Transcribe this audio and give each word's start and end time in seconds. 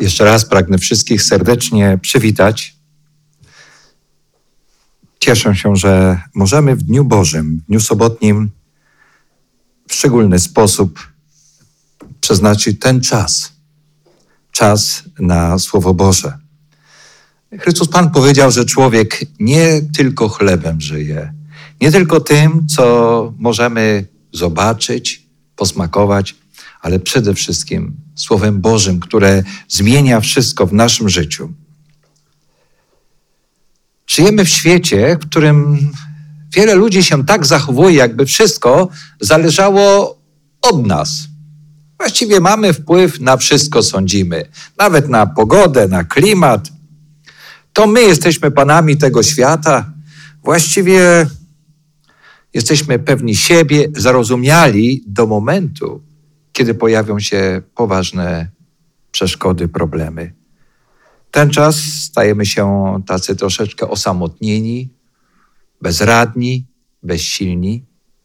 Jeszcze 0.00 0.24
raz 0.24 0.44
pragnę 0.44 0.78
wszystkich 0.78 1.22
serdecznie 1.22 1.98
przywitać. 2.02 2.76
Cieszę 5.18 5.56
się, 5.56 5.76
że 5.76 6.20
możemy 6.34 6.76
w 6.76 6.82
Dniu 6.82 7.04
Bożym, 7.04 7.60
w 7.64 7.66
Dniu 7.66 7.80
Sobotnim, 7.80 8.50
w 9.88 9.94
szczególny 9.94 10.38
sposób 10.38 11.08
przeznaczyć 12.20 12.80
ten 12.80 13.00
czas. 13.00 13.52
Czas 14.52 15.02
na 15.18 15.58
Słowo 15.58 15.94
Boże. 15.94 16.38
Chrystus 17.58 17.88
Pan 17.88 18.10
powiedział, 18.10 18.50
że 18.50 18.64
człowiek 18.64 19.26
nie 19.40 19.82
tylko 19.96 20.28
chlebem 20.28 20.80
żyje, 20.80 21.32
nie 21.80 21.92
tylko 21.92 22.20
tym, 22.20 22.66
co 22.68 23.34
możemy 23.38 24.06
zobaczyć, 24.32 25.26
posmakować, 25.56 26.34
ale 26.82 26.98
przede 26.98 27.34
wszystkim 27.34 27.96
Słowem 28.14 28.60
Bożym, 28.60 29.00
które 29.00 29.42
zmienia 29.68 30.20
wszystko 30.20 30.66
w 30.66 30.72
naszym 30.72 31.08
życiu. 31.08 31.52
Żyjemy 34.06 34.44
w 34.44 34.48
świecie, 34.48 35.18
w 35.20 35.28
którym 35.28 35.90
wiele 36.52 36.74
ludzi 36.74 37.04
się 37.04 37.24
tak 37.26 37.46
zachowuje, 37.46 37.96
jakby 37.96 38.26
wszystko 38.26 38.88
zależało 39.20 40.18
od 40.62 40.86
nas. 40.86 41.30
Właściwie 41.98 42.40
mamy 42.40 42.72
wpływ 42.72 43.20
na 43.20 43.36
wszystko, 43.36 43.82
sądzimy, 43.82 44.48
nawet 44.78 45.08
na 45.08 45.26
pogodę, 45.26 45.88
na 45.88 46.04
klimat. 46.04 46.68
To 47.72 47.86
my 47.86 48.02
jesteśmy 48.02 48.50
panami 48.50 48.96
tego 48.96 49.22
świata. 49.22 49.92
Właściwie 50.44 51.26
jesteśmy 52.54 52.98
pewni 52.98 53.36
siebie, 53.36 53.88
zarozumiali 53.96 55.04
do 55.06 55.26
momentu, 55.26 56.02
kiedy 56.60 56.74
pojawią 56.74 57.20
się 57.20 57.62
poważne 57.74 58.48
przeszkody, 59.12 59.68
problemy. 59.68 60.32
Ten 61.30 61.50
czas 61.50 61.76
stajemy 61.76 62.46
się 62.46 62.94
tacy 63.06 63.36
troszeczkę 63.36 63.88
osamotnieni, 63.88 64.88
bezradni, 65.82 66.66
bezsilni. 67.02 67.84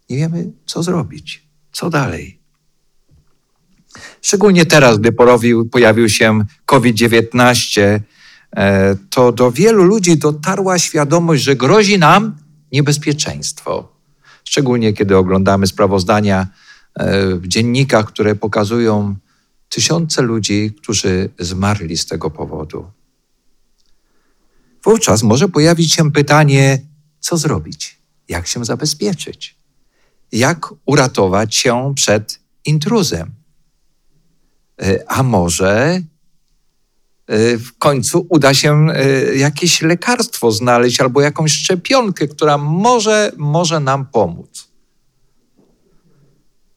Nie 0.09 0.17
wiemy, 0.17 0.51
co 0.65 0.83
zrobić, 0.83 1.47
co 1.71 1.89
dalej. 1.89 2.39
Szczególnie 4.21 4.65
teraz, 4.65 4.97
gdy 4.97 5.11
porowił, 5.11 5.69
pojawił 5.69 6.09
się 6.09 6.39
COVID-19, 6.65 7.99
e, 8.55 8.95
to 9.09 9.31
do 9.31 9.51
wielu 9.51 9.83
ludzi 9.83 10.17
dotarła 10.17 10.79
świadomość, 10.79 11.43
że 11.43 11.55
grozi 11.55 11.99
nam 11.99 12.35
niebezpieczeństwo. 12.71 13.91
Szczególnie 14.43 14.93
kiedy 14.93 15.17
oglądamy 15.17 15.67
sprawozdania 15.67 16.47
dziennikach, 17.41 18.05
które 18.05 18.35
pokazują 18.35 19.15
tysiące 19.69 20.21
ludzi, 20.21 20.73
którzy 20.81 21.29
zmarli 21.39 21.97
z 21.97 22.05
tego 22.05 22.29
powodu. 22.29 22.91
Wówczas 24.83 25.23
może 25.23 25.47
pojawić 25.47 25.93
się 25.93 26.11
pytanie, 26.11 26.81
co 27.19 27.37
zrobić, 27.37 27.99
jak 28.29 28.47
się 28.47 28.65
zabezpieczyć, 28.65 29.55
jak 30.31 30.73
uratować 30.85 31.55
się 31.55 31.93
przed 31.95 32.39
intruzem. 32.65 33.31
E, 34.81 35.03
a 35.07 35.23
może 35.23 36.01
e, 37.27 37.57
w 37.57 37.77
końcu 37.77 38.25
uda 38.29 38.53
się 38.53 38.87
jakieś 39.35 39.81
lekarstwo 39.81 40.51
znaleźć 40.51 40.99
albo 40.99 41.21
jakąś 41.21 41.51
szczepionkę, 41.51 42.27
która 42.27 42.57
może, 42.57 43.31
może 43.37 43.79
nam 43.79 44.05
pomóc. 44.05 44.64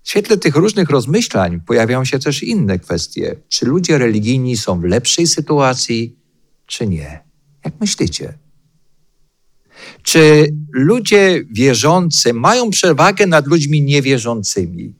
W 0.08 0.10
świetle 0.10 0.38
tych 0.38 0.56
różnych 0.56 0.90
rozmyślań 0.90 1.60
pojawiają 1.60 2.04
się 2.04 2.18
też 2.18 2.42
inne 2.42 2.78
kwestie. 2.78 3.36
Czy 3.48 3.66
ludzie 3.66 3.98
religijni 3.98 4.56
są 4.56 4.80
w 4.80 4.84
lepszej 4.84 5.26
sytuacji, 5.26 6.16
czy 6.66 6.86
nie? 6.86 7.24
Jak 7.64 7.80
myślicie? 7.80 8.38
Czy 10.02 10.48
ludzie 10.72 11.44
wierzący 11.50 12.34
mają 12.34 12.70
przewagę 12.70 13.26
nad 13.26 13.46
ludźmi 13.46 13.82
niewierzącymi? 13.82 14.94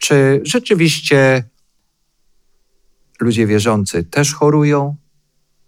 Czy 0.00 0.40
rzeczywiście 0.44 1.44
ludzie 3.20 3.46
wierzący 3.46 4.04
też 4.04 4.34
chorują, 4.34 4.96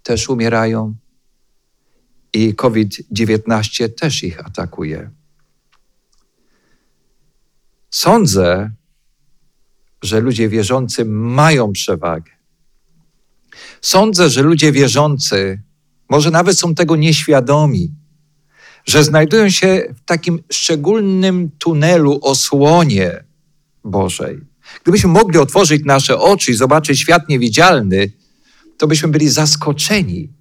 też 0.02 0.28
umierają 0.28 0.94
i 2.32 2.54
COVID-19 2.54 3.88
też 3.88 4.24
ich 4.24 4.46
atakuje? 4.46 5.17
Sądzę, 7.90 8.70
że 10.02 10.20
ludzie 10.20 10.48
wierzący 10.48 11.04
mają 11.04 11.72
przewagę. 11.72 12.32
Sądzę, 13.80 14.30
że 14.30 14.42
ludzie 14.42 14.72
wierzący 14.72 15.62
może 16.08 16.30
nawet 16.30 16.58
są 16.58 16.74
tego 16.74 16.96
nieświadomi, 16.96 17.94
że 18.86 19.04
znajdują 19.04 19.50
się 19.50 19.94
w 19.96 20.04
takim 20.04 20.42
szczególnym 20.52 21.50
tunelu, 21.58 22.18
osłonie 22.22 23.24
Bożej. 23.84 24.40
Gdybyśmy 24.82 25.10
mogli 25.10 25.38
otworzyć 25.38 25.82
nasze 25.84 26.18
oczy 26.18 26.50
i 26.50 26.54
zobaczyć 26.54 27.00
świat 27.00 27.28
niewidzialny, 27.28 28.12
to 28.78 28.86
byśmy 28.86 29.08
byli 29.08 29.28
zaskoczeni, 29.28 30.32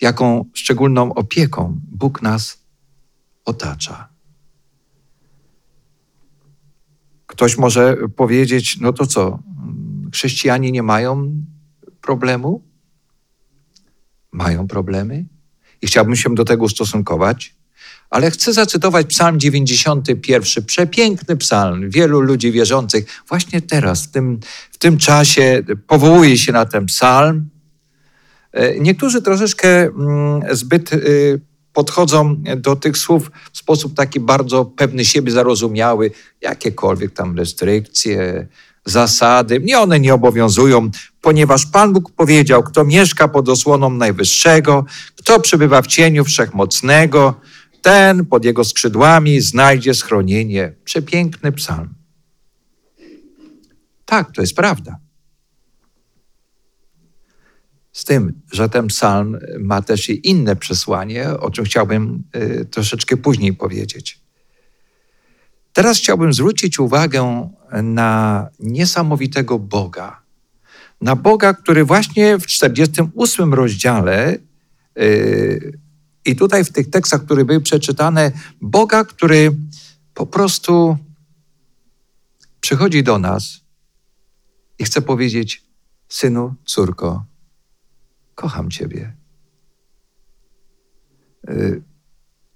jaką 0.00 0.44
szczególną 0.54 1.14
opieką 1.14 1.80
Bóg 1.90 2.22
nas 2.22 2.58
otacza. 3.44 4.15
Ktoś 7.36 7.58
może 7.58 7.96
powiedzieć, 8.16 8.80
no 8.80 8.92
to 8.92 9.06
co, 9.06 9.38
chrześcijanie 10.12 10.72
nie 10.72 10.82
mają 10.82 11.42
problemu? 12.00 12.62
Mają 14.32 14.68
problemy 14.68 15.24
i 15.82 15.86
chciałbym 15.86 16.16
się 16.16 16.34
do 16.34 16.44
tego 16.44 16.64
ustosunkować, 16.64 17.54
ale 18.10 18.30
chcę 18.30 18.52
zacytować 18.52 19.06
Psalm 19.06 19.40
91, 19.40 20.64
przepiękny 20.64 21.36
psalm. 21.36 21.90
Wielu 21.90 22.20
ludzi 22.20 22.52
wierzących 22.52 23.06
właśnie 23.28 23.60
teraz, 23.60 24.04
w 24.04 24.10
tym, 24.10 24.40
w 24.70 24.78
tym 24.78 24.98
czasie, 24.98 25.62
powołuje 25.86 26.38
się 26.38 26.52
na 26.52 26.66
ten 26.66 26.86
psalm. 26.86 27.48
E, 28.52 28.80
niektórzy 28.80 29.22
troszeczkę 29.22 29.82
mm, 29.82 30.56
zbyt 30.56 30.92
y, 30.92 31.40
podchodzą 31.76 32.36
do 32.56 32.76
tych 32.76 32.98
słów 32.98 33.30
w 33.52 33.58
sposób 33.58 33.94
taki 33.94 34.20
bardzo 34.20 34.64
pewny 34.64 35.04
siebie 35.04 35.32
zarozumiały, 35.32 36.10
jakiekolwiek 36.40 37.12
tam 37.12 37.36
restrykcje, 37.38 38.46
zasady, 38.84 39.60
mnie 39.60 39.78
one 39.78 40.00
nie 40.00 40.14
obowiązują, 40.14 40.90
ponieważ 41.20 41.66
Pan 41.66 41.92
Bóg 41.92 42.10
powiedział, 42.10 42.62
kto 42.62 42.84
mieszka 42.84 43.28
pod 43.28 43.48
osłoną 43.48 43.90
Najwyższego, 43.90 44.84
kto 45.16 45.40
przebywa 45.40 45.82
w 45.82 45.86
cieniu 45.86 46.24
Wszechmocnego, 46.24 47.40
ten 47.82 48.26
pod 48.26 48.44
jego 48.44 48.64
skrzydłami 48.64 49.40
znajdzie 49.40 49.94
schronienie. 49.94 50.72
Przepiękny 50.84 51.52
psalm. 51.52 51.94
Tak, 54.04 54.32
to 54.32 54.40
jest 54.40 54.56
prawda. 54.56 55.05
Z 57.96 58.04
tym, 58.04 58.40
że 58.52 58.68
ten 58.68 58.86
psalm 58.86 59.38
ma 59.58 59.82
też 59.82 60.08
i 60.08 60.30
inne 60.30 60.56
przesłanie, 60.56 61.28
o 61.40 61.50
czym 61.50 61.64
chciałbym 61.64 62.22
y, 62.36 62.64
troszeczkę 62.64 63.16
później 63.16 63.54
powiedzieć. 63.54 64.20
Teraz 65.72 65.98
chciałbym 65.98 66.32
zwrócić 66.32 66.78
uwagę 66.78 67.50
na 67.82 68.48
niesamowitego 68.60 69.58
Boga. 69.58 70.20
Na 71.00 71.16
Boga, 71.16 71.54
który 71.54 71.84
właśnie 71.84 72.38
w 72.38 72.46
48 72.46 73.54
rozdziale 73.54 74.38
y, 74.98 75.78
i 76.24 76.36
tutaj 76.36 76.64
w 76.64 76.72
tych 76.72 76.90
tekstach, 76.90 77.24
które 77.24 77.44
były 77.44 77.60
przeczytane, 77.60 78.32
Boga, 78.60 79.04
który 79.04 79.56
po 80.14 80.26
prostu 80.26 80.96
przychodzi 82.60 83.02
do 83.02 83.18
nas 83.18 83.60
i 84.78 84.84
chce 84.84 85.02
powiedzieć: 85.02 85.64
Synu, 86.08 86.54
córko, 86.64 87.24
kocham 88.36 88.70
Ciebie. 88.70 89.16
Y, 91.50 91.82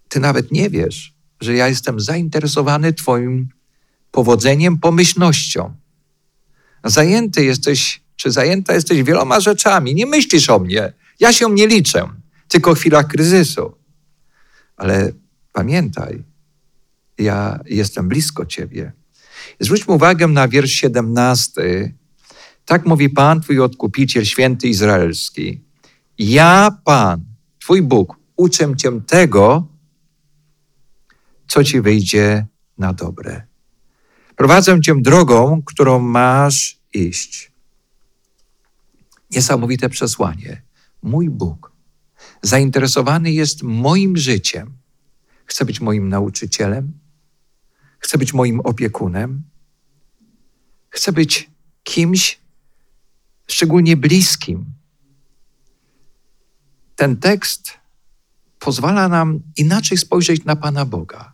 ty 0.08 0.20
nawet 0.20 0.52
nie 0.52 0.70
wiesz, 0.70 1.14
że 1.40 1.54
ja 1.54 1.68
jestem 1.68 2.00
zainteresowany 2.00 2.92
Twoim 2.92 3.48
powodzeniem, 4.10 4.78
pomyślnością. 4.78 5.74
Zajęty 6.84 7.44
jesteś, 7.44 8.02
czy 8.16 8.30
zajęta 8.30 8.74
jesteś 8.74 9.02
wieloma 9.02 9.40
rzeczami. 9.40 9.94
Nie 9.94 10.06
myślisz 10.06 10.50
o 10.50 10.58
mnie. 10.58 10.92
Ja 11.20 11.32
się 11.32 11.50
nie 11.54 11.66
liczę, 11.66 12.08
tylko 12.48 12.74
w 12.74 12.78
chwilach 12.78 13.06
kryzysu. 13.06 13.74
Ale 14.76 15.12
pamiętaj, 15.52 16.22
ja 17.18 17.60
jestem 17.66 18.08
blisko 18.08 18.46
Ciebie. 18.46 18.92
Zwróćmy 19.60 19.94
uwagę 19.94 20.26
na 20.26 20.48
wiersz 20.48 20.72
17. 20.72 21.92
Tak 22.64 22.86
mówi 22.86 23.08
Pan, 23.08 23.40
Twój 23.40 23.60
odkupiciel, 23.60 24.24
święty 24.24 24.68
izraelski. 24.68 25.69
Ja, 26.22 26.70
Pan, 26.84 27.24
Twój 27.58 27.82
Bóg, 27.82 28.16
uczę 28.36 28.76
Cię 28.76 29.00
tego, 29.00 29.68
co 31.48 31.64
Ci 31.64 31.80
wyjdzie 31.80 32.46
na 32.78 32.92
dobre. 32.92 33.46
Prowadzę 34.36 34.80
Cię 34.80 34.94
drogą, 35.00 35.62
którą 35.62 35.98
masz 35.98 36.78
iść. 36.94 37.52
niesamowite 39.30 39.88
przesłanie. 39.88 40.62
Mój 41.02 41.30
Bóg 41.30 41.72
zainteresowany 42.42 43.32
jest 43.32 43.62
moim 43.62 44.16
życiem. 44.16 44.72
Chce 45.44 45.64
być 45.64 45.80
moim 45.80 46.08
nauczycielem, 46.08 46.92
chce 47.98 48.18
być 48.18 48.34
moim 48.34 48.60
opiekunem, 48.60 49.42
chce 50.90 51.12
być 51.12 51.50
kimś 51.82 52.40
szczególnie 53.46 53.96
bliskim. 53.96 54.79
Ten 57.00 57.16
tekst 57.16 57.80
pozwala 58.58 59.08
nam 59.08 59.40
inaczej 59.56 59.98
spojrzeć 59.98 60.44
na 60.44 60.56
Pana 60.56 60.84
Boga. 60.84 61.32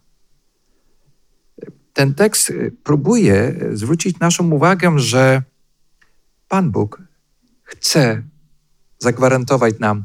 Ten 1.93 2.15
tekst 2.15 2.53
próbuje 2.85 3.61
zwrócić 3.73 4.19
naszą 4.19 4.51
uwagę, 4.51 4.99
że 4.99 5.43
Pan 6.49 6.71
Bóg 6.71 7.03
chce 7.63 8.23
zagwarantować 8.99 9.79
nam 9.79 10.05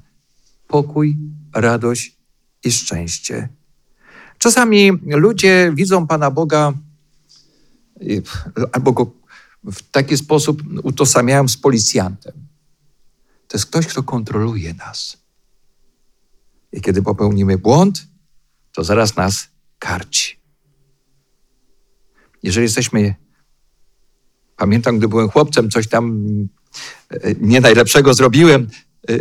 pokój, 0.68 1.18
radość 1.54 2.18
i 2.64 2.72
szczęście. 2.72 3.50
Czasami 4.38 4.92
ludzie 5.06 5.72
widzą 5.76 6.08
Pana 6.08 6.32
Boga 6.32 6.74
albo 8.72 8.92
go 8.92 9.12
w 9.64 9.82
taki 9.92 10.18
sposób 10.18 10.64
utożsamiają 10.84 11.48
z 11.48 11.58
policjantem. 11.58 12.34
To 13.48 13.58
jest 13.58 13.66
ktoś, 13.66 13.88
kto 13.88 14.04
kontroluje 14.04 14.74
nas. 14.74 15.21
I 16.72 16.82
kiedy 16.82 17.02
popełnimy 17.02 17.58
błąd, 17.58 18.08
to 18.72 18.84
zaraz 18.84 19.16
nas 19.16 19.48
karci. 19.80 20.40
Jeżeli 22.44 22.64
jesteśmy, 22.64 23.16
pamiętam, 24.58 24.98
gdy 24.98 25.08
byłem 25.08 25.30
chłopcem, 25.30 25.70
coś 25.70 25.88
tam 25.88 26.26
e, 27.10 27.18
nie 27.42 27.62
najlepszego 27.62 28.14
zrobiłem 28.14 28.68
e, 29.10 29.14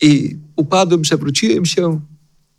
i 0.00 0.38
upadłem, 0.56 1.02
przewróciłem 1.02 1.66
się, 1.66 2.00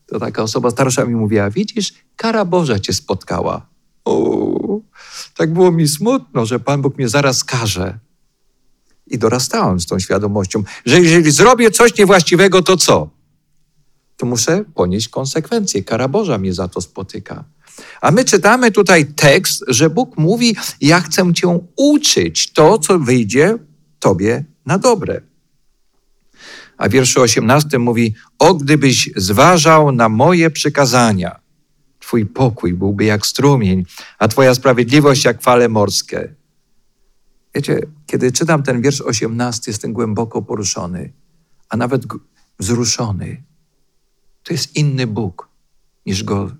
to 0.05 0.19
taka 0.19 0.43
osoba 0.43 0.71
starsza 0.71 1.05
mi 1.05 1.15
mówiła, 1.15 1.49
widzisz, 1.49 1.93
kara 2.15 2.45
Boża 2.45 2.79
cię 2.79 2.93
spotkała. 2.93 3.67
O, 4.05 4.79
tak 5.35 5.53
było 5.53 5.71
mi 5.71 5.87
smutno, 5.87 6.45
że 6.45 6.59
Pan 6.59 6.81
Bóg 6.81 6.97
mnie 6.97 7.09
zaraz 7.09 7.43
karze. 7.43 7.99
I 9.07 9.17
dorastałem 9.17 9.79
z 9.79 9.85
tą 9.85 9.99
świadomością, 9.99 10.63
że 10.85 11.01
jeżeli 11.01 11.31
zrobię 11.31 11.71
coś 11.71 11.97
niewłaściwego, 11.97 12.61
to 12.61 12.77
co? 12.77 13.09
To 14.21 14.25
muszę 14.25 14.65
ponieść 14.75 15.09
konsekwencje. 15.09 15.83
Kara 15.83 16.07
Boża 16.07 16.37
mnie 16.37 16.53
za 16.53 16.67
to 16.67 16.81
spotyka. 16.81 17.43
A 18.01 18.11
my 18.11 18.25
czytamy 18.25 18.71
tutaj 18.71 19.05
tekst, 19.05 19.63
że 19.67 19.89
Bóg 19.89 20.17
mówi: 20.17 20.55
Ja 20.81 21.01
chcę 21.01 21.33
Cię 21.33 21.59
uczyć 21.75 22.53
to, 22.53 22.77
co 22.77 22.99
wyjdzie 22.99 23.57
Tobie 23.99 24.45
na 24.65 24.77
dobre. 24.77 25.21
A 26.77 26.89
w 26.89 26.91
wierszu 26.91 27.21
18 27.21 27.79
mówi: 27.79 28.15
O 28.39 28.53
gdybyś 28.53 29.09
zważał 29.15 29.91
na 29.91 30.09
moje 30.09 30.49
przykazania, 30.49 31.39
Twój 31.99 32.25
pokój 32.25 32.73
byłby 32.73 33.03
jak 33.05 33.25
strumień, 33.25 33.85
a 34.19 34.27
Twoja 34.27 34.55
sprawiedliwość 34.55 35.25
jak 35.25 35.41
fale 35.41 35.69
morskie. 35.69 36.35
Wiecie, 37.55 37.79
kiedy 38.05 38.31
czytam 38.31 38.63
ten 38.63 38.81
wiersz 38.81 39.01
18, 39.01 39.71
jestem 39.71 39.93
głęboko 39.93 40.41
poruszony, 40.41 41.13
a 41.69 41.77
nawet 41.77 42.03
wzruszony. 42.59 43.50
To 44.43 44.53
jest 44.53 44.75
inny 44.75 45.07
Bóg, 45.07 45.49
niż 46.05 46.23
go 46.23 46.55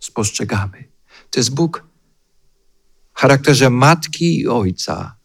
spostrzegamy. 0.00 0.84
To 1.30 1.40
jest 1.40 1.54
Bóg 1.54 1.86
w 3.14 3.20
charakterze 3.20 3.70
matki 3.70 4.40
i 4.40 4.48
ojca, 4.48 5.16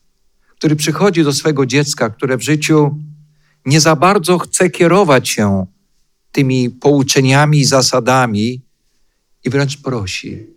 który 0.58 0.76
przychodzi 0.76 1.24
do 1.24 1.34
swego 1.34 1.66
dziecka, 1.66 2.10
które 2.10 2.38
w 2.38 2.42
życiu 2.42 3.00
nie 3.66 3.82
za 3.82 3.96
bardzo 3.96 4.40
chce 4.40 4.70
kierować 4.70 5.30
się 5.30 5.66
tymi 6.32 6.70
pouczeniami 6.70 7.60
i 7.60 7.66
zasadami 7.66 8.62
i 9.44 9.50
wręcz 9.50 9.78
prosi. 9.78 10.48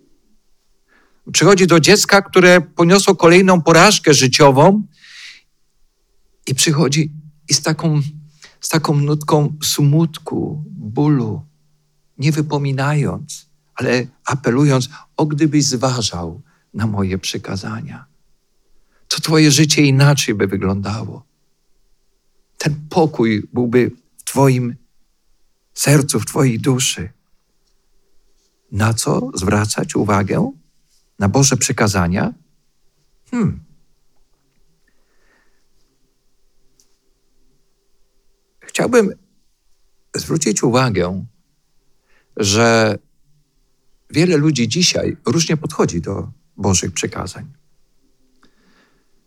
Przychodzi 1.33 1.67
do 1.67 1.81
dziecka, 1.81 2.23
które 2.23 2.61
poniosło 2.61 3.17
kolejną 3.17 3.63
porażkę 3.63 4.15
życiową 4.15 4.83
i 6.47 6.55
przychodzi 6.55 7.13
i 7.49 7.55
z 7.55 7.63
taką, 7.63 8.01
z 8.67 8.69
taką 8.69 9.01
nutką 9.01 9.57
smutku, 9.63 10.65
bólu, 10.69 11.45
nie 12.19 12.33
wypominając, 12.33 13.47
ale 13.75 14.07
apelując, 14.25 14.89
o 15.17 15.27
gdybyś 15.27 15.65
zważał 15.65 16.43
na 16.75 16.87
moje 16.87 17.19
przykazania, 17.19 18.07
to 19.09 19.21
Twoje 19.21 19.51
życie 19.51 19.83
inaczej 19.83 20.35
by 20.35 20.47
wyglądało. 20.47 21.25
Ten 22.59 22.75
pokój 22.91 23.49
byłby 23.53 23.91
w 24.17 24.25
Twoim 24.25 24.77
sercu, 25.75 26.21
w 26.21 26.27
Twojej 26.27 26.59
duszy. 26.59 27.11
Na 28.73 28.95
co 28.95 29.31
zwracać 29.35 29.97
uwagę? 29.97 30.53
Na 31.19 31.29
Boże 31.29 31.57
przykazania? 31.57 32.35
Hmm. 33.31 33.66
Chciałbym 38.77 39.13
zwrócić 40.17 40.63
uwagę, 40.63 41.25
że 42.37 42.99
wiele 44.11 44.37
ludzi 44.37 44.69
dzisiaj 44.69 45.17
różnie 45.27 45.57
podchodzi 45.57 46.01
do 46.01 46.29
Bożych 46.57 46.93
przykazań. 46.93 47.53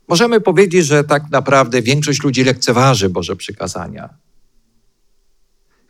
Możemy 0.07 0.41
powiedzieć, 0.41 0.85
że 0.85 1.03
tak 1.03 1.29
naprawdę 1.31 1.81
większość 1.81 2.23
ludzi 2.23 2.43
lekceważy 2.43 3.09
Boże 3.09 3.35
przykazania. 3.35 4.09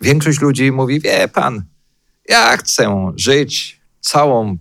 Większość 0.01 0.41
ludzi 0.41 0.71
mówi: 0.71 0.99
Wie 0.99 1.27
pan, 1.27 1.63
ja 2.29 2.57
chcę 2.57 3.11
żyć 3.15 3.81
całą 4.01 4.57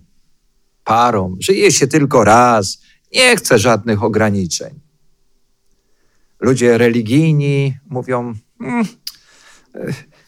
parą, 0.83 1.37
żyje 1.39 1.71
się 1.71 1.87
tylko 1.87 2.23
raz, 2.23 2.81
nie 3.13 3.37
chcę 3.37 3.59
żadnych 3.59 4.03
ograniczeń. 4.03 4.79
Ludzie 6.39 6.77
religijni 6.77 7.77
mówią: 7.89 8.35
hmm, 8.59 8.85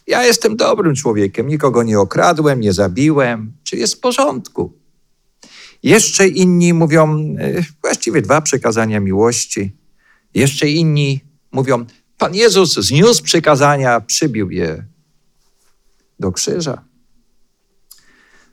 Ja 0.08 0.24
jestem 0.24 0.56
dobrym 0.56 0.96
człowiekiem, 0.96 1.48
nikogo 1.48 1.84
nie 1.84 2.00
okradłem, 2.00 2.60
nie 2.60 2.74
zabiłem, 2.74 3.54
czy 3.64 3.78
jest 3.78 3.96
w 3.96 4.00
porządku. 4.00 4.82
Jeszcze 5.84 6.28
inni 6.28 6.74
mówią 6.74 7.36
e, 7.40 7.64
właściwie 7.82 8.22
dwa 8.22 8.42
przykazania 8.42 9.00
miłości. 9.00 9.76
Jeszcze 10.34 10.70
inni 10.70 11.20
mówią: 11.52 11.86
Pan 12.18 12.36
Jezus 12.36 12.74
zniósł 12.74 13.24
przykazania, 13.24 14.02
przybił 14.02 14.52
je 14.52 14.86
do 16.20 16.32
krzyża. 16.32 16.84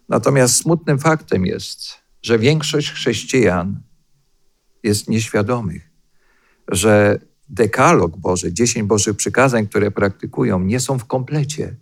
Natomiast 0.08 0.56
smutnym 0.56 0.98
faktem 0.98 1.46
jest, 1.46 1.94
że 2.22 2.38
większość 2.38 2.92
chrześcijan 2.92 3.80
jest 4.82 5.08
nieświadomych, 5.08 5.90
że 6.68 7.20
dekalog 7.48 8.16
Boży, 8.16 8.52
dziesięć 8.52 8.86
Bożych 8.86 9.16
przykazań, 9.16 9.66
które 9.66 9.90
praktykują, 9.90 10.60
nie 10.60 10.80
są 10.80 10.98
w 10.98 11.04
komplecie. 11.04 11.76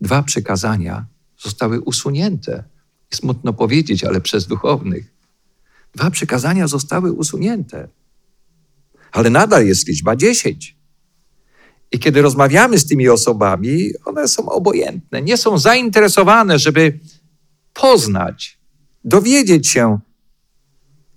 Dwa 0.00 0.22
przykazania 0.22 1.06
zostały 1.38 1.80
usunięte. 1.80 2.64
Smutno 3.10 3.52
powiedzieć, 3.52 4.04
ale 4.04 4.20
przez 4.20 4.46
duchownych. 4.46 5.14
Dwa 5.94 6.10
przykazania 6.10 6.68
zostały 6.68 7.12
usunięte. 7.12 7.88
Ale 9.12 9.30
nadal 9.30 9.66
jest 9.66 9.88
liczba 9.88 10.16
dziesięć. 10.16 10.76
I 11.92 11.98
kiedy 11.98 12.22
rozmawiamy 12.22 12.78
z 12.78 12.86
tymi 12.86 13.08
osobami, 13.08 13.90
one 14.04 14.28
są 14.28 14.48
obojętne, 14.48 15.22
nie 15.22 15.36
są 15.36 15.58
zainteresowane, 15.58 16.58
żeby 16.58 16.98
poznać, 17.74 18.58
dowiedzieć 19.04 19.68
się, 19.68 19.98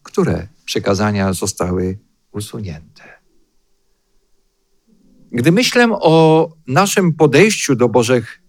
które 0.04 0.48
przykazania 0.66 1.34
zostały 1.34 1.98
usunięte. 2.32 3.17
Gdy 5.32 5.52
myślę 5.52 5.88
o 5.92 6.50
naszym 6.68 7.14
podejściu 7.14 7.76
do 7.76 7.90
Bożych 7.90 8.42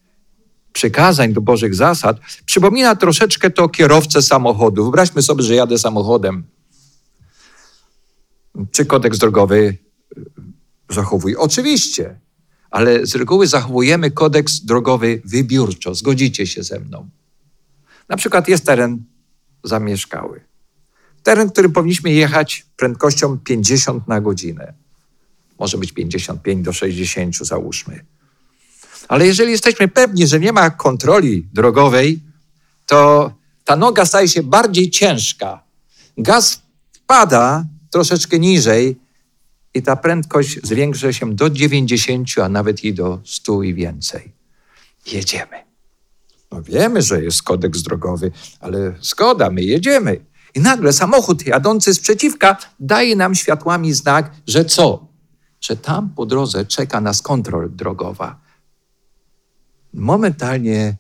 przykazań, 0.72 1.32
do 1.32 1.40
Bożych 1.40 1.74
zasad, 1.74 2.20
przypomina 2.46 2.96
troszeczkę 2.96 3.50
to 3.50 3.68
kierowcę 3.68 4.22
samochodu. 4.22 4.82
Wyobraźmy 4.82 5.22
sobie, 5.22 5.42
że 5.42 5.54
jadę 5.54 5.78
samochodem. 5.78 6.44
Czy 8.72 8.86
kodeks 8.86 9.18
drogowy 9.18 9.78
zachowuj? 10.88 11.36
Oczywiście, 11.36 12.20
ale 12.70 13.06
z 13.06 13.14
reguły 13.14 13.46
zachowujemy 13.46 14.10
kodeks 14.10 14.60
drogowy 14.60 15.22
wybiórczo. 15.24 15.94
Zgodzicie 15.94 16.46
się 16.46 16.62
ze 16.62 16.80
mną. 16.80 17.08
Na 18.08 18.16
przykład 18.16 18.48
jest 18.48 18.66
teren 18.66 19.04
zamieszkały. 19.64 20.40
Teren, 21.22 21.50
którym 21.50 21.72
powinniśmy 21.72 22.10
jechać 22.10 22.66
prędkością 22.76 23.38
50 23.38 24.08
na 24.08 24.20
godzinę. 24.20 24.74
Może 25.58 25.78
być 25.78 25.92
55 25.92 26.64
do 26.64 26.72
60, 26.72 27.36
załóżmy. 27.36 28.04
Ale 29.08 29.26
jeżeli 29.26 29.52
jesteśmy 29.52 29.88
pewni, 29.88 30.26
że 30.26 30.40
nie 30.40 30.52
ma 30.52 30.70
kontroli 30.70 31.48
drogowej, 31.52 32.20
to 32.86 33.32
ta 33.64 33.76
noga 33.76 34.06
staje 34.06 34.28
się 34.28 34.42
bardziej 34.42 34.90
ciężka. 34.90 35.62
Gaz 36.18 36.62
wpada 36.92 37.64
troszeczkę 37.90 38.38
niżej 38.38 38.96
i 39.74 39.82
ta 39.82 39.96
prędkość 39.96 40.58
zwiększa 40.62 41.12
się 41.12 41.34
do 41.34 41.50
90, 41.50 42.28
a 42.42 42.48
nawet 42.48 42.84
i 42.84 42.94
do 42.94 43.20
100 43.24 43.62
i 43.62 43.74
więcej. 43.74 44.32
Jedziemy. 45.12 45.64
No 46.52 46.62
wiemy, 46.62 47.02
że 47.02 47.22
jest 47.22 47.42
kodeks 47.42 47.82
drogowy, 47.82 48.32
ale 48.60 48.94
zgoda, 49.00 49.50
my 49.50 49.62
jedziemy. 49.62 50.20
I 50.54 50.60
nagle 50.60 50.92
samochód 50.92 51.46
jadący 51.46 51.94
z 51.94 52.00
przeciwka 52.00 52.56
daje 52.80 53.16
nam 53.16 53.34
światłami 53.34 53.92
znak, 53.92 54.30
że 54.46 54.64
co? 54.64 55.07
Że 55.60 55.76
tam 55.76 56.10
po 56.10 56.26
drodze 56.26 56.66
czeka 56.66 57.00
nas 57.00 57.22
kontrol 57.22 57.76
drogowa. 57.76 58.40
Momentalnie 59.94 60.96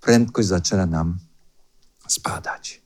prędkość 0.00 0.48
zaczyna 0.48 0.86
nam 0.86 1.18
spadać. 2.08 2.80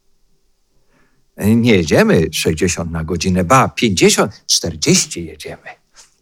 Nie 1.36 1.74
jedziemy 1.74 2.28
60 2.32 2.90
na 2.90 3.04
godzinę, 3.04 3.44
ba, 3.44 3.68
50, 3.68 4.42
40 4.46 5.26
jedziemy. 5.26 5.68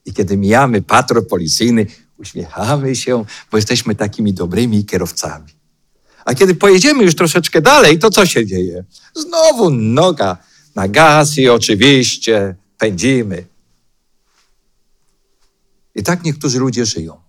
I 0.05 0.13
kiedy 0.13 0.37
mijamy 0.37 0.83
patrol 0.83 1.27
policyjny, 1.27 1.87
uśmiechamy 2.19 2.97
się, 2.97 3.25
bo 3.51 3.59
jesteśmy 3.59 3.95
takimi 3.95 4.33
dobrymi 4.33 4.85
kierowcami. 4.85 5.53
A 6.25 6.35
kiedy 6.35 6.55
pojedziemy 6.55 7.05
już 7.05 7.15
troszeczkę 7.15 7.63
dalej, 7.63 7.99
to 7.99 8.11
co 8.11 8.27
się 8.27 8.47
dzieje? 8.47 8.85
Znowu 9.17 9.71
noga 9.71 10.37
na 10.75 10.89
gaz 10.89 11.39
i 11.39 11.49
oczywiście 11.49 12.55
pędzimy. 12.79 13.45
I 15.99 16.03
tak 16.03 16.25
niektórzy 16.25 16.59
ludzie 16.59 16.87
żyją. 16.87 17.21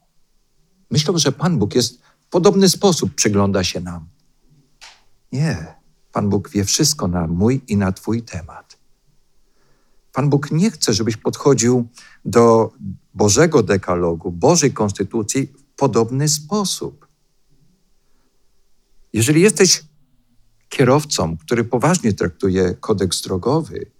Myślą, 0.91 1.17
że 1.17 1.31
Pan 1.31 1.59
Bóg 1.59 1.75
jest 1.75 2.01
w 2.01 2.29
podobny 2.29 2.69
sposób, 2.69 3.15
przygląda 3.15 3.63
się 3.63 3.79
nam. 3.79 4.07
Nie. 5.31 5.75
Pan 6.11 6.29
Bóg 6.29 6.49
wie 6.49 6.65
wszystko 6.65 7.07
na 7.07 7.27
mój 7.27 7.61
i 7.67 7.77
na 7.77 7.91
Twój 7.91 8.23
temat. 8.23 8.77
Pan 10.13 10.29
Bóg 10.29 10.51
nie 10.51 10.71
chce, 10.71 10.93
żebyś 10.93 11.17
podchodził 11.17 11.87
do 12.25 12.73
Bożego 13.13 13.63
dekalogu, 13.63 14.31
Bożej 14.31 14.73
konstytucji 14.73 15.47
w 15.47 15.63
podobny 15.75 16.29
sposób. 16.29 17.07
Jeżeli 19.13 19.41
jesteś 19.41 19.83
kierowcą, 20.69 21.37
który 21.37 21.63
poważnie 21.63 22.13
traktuje 22.13 22.73
kodeks 22.73 23.21
drogowy, 23.21 23.91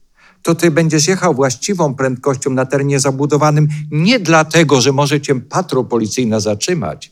to 0.41 0.55
ty 0.55 0.71
będziesz 0.71 1.07
jechał 1.07 1.35
właściwą 1.35 1.95
prędkością 1.95 2.49
na 2.49 2.65
terenie 2.65 2.99
zabudowanym 2.99 3.67
nie 3.91 4.19
dlatego, 4.19 4.81
że 4.81 4.91
może 4.91 5.21
cię 5.21 5.41
patrol 5.41 5.85
policyjna 5.85 6.39
zatrzymać, 6.39 7.11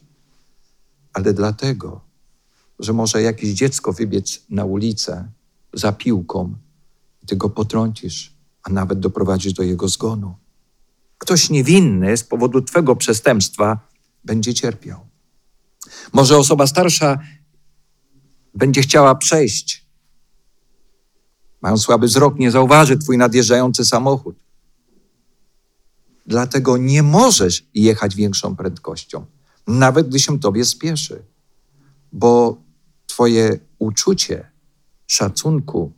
ale 1.14 1.34
dlatego, 1.34 2.02
że 2.80 2.94
może 2.94 3.22
jakieś 3.22 3.50
dziecko 3.50 3.94
wybiec 3.94 4.44
na 4.50 4.66
ulicę 4.66 5.32
za 5.74 5.92
piłką 5.92 6.56
i 7.24 7.26
ty 7.26 7.36
go 7.36 7.50
potrącisz, 7.50 8.34
a 8.64 8.70
nawet 8.70 9.00
doprowadzisz 9.00 9.54
do 9.54 9.64
jego 9.64 9.88
zgonu. 9.88 10.36
Ktoś 11.18 11.50
niewinny 11.50 12.18
z 12.18 12.24
powodu 12.24 12.62
twego 12.62 12.96
przestępstwa 12.96 13.80
będzie 14.24 14.54
cierpiał. 14.54 15.00
Może 16.14 16.38
osoba 16.38 16.68
starsza 16.68 17.20
będzie 18.54 18.82
chciała 18.82 19.16
przejść. 19.16 19.87
Mając 21.68 21.82
słaby 21.82 22.08
wzrok, 22.08 22.40
nie 22.40 22.52
zauważy 22.52 22.98
twój 22.98 23.18
nadjeżdżający 23.18 23.86
samochód. 23.86 24.36
Dlatego 26.26 26.78
nie 26.78 27.04
możesz 27.04 27.66
jechać 27.74 28.16
większą 28.16 28.56
prędkością, 28.56 29.26
nawet 29.68 30.10
gdy 30.10 30.20
się 30.20 30.40
tobie 30.40 30.66
spieszy, 30.66 31.24
bo 32.14 32.58
twoje 33.08 33.60
uczucie 33.80 34.52
szacunku, 35.08 35.92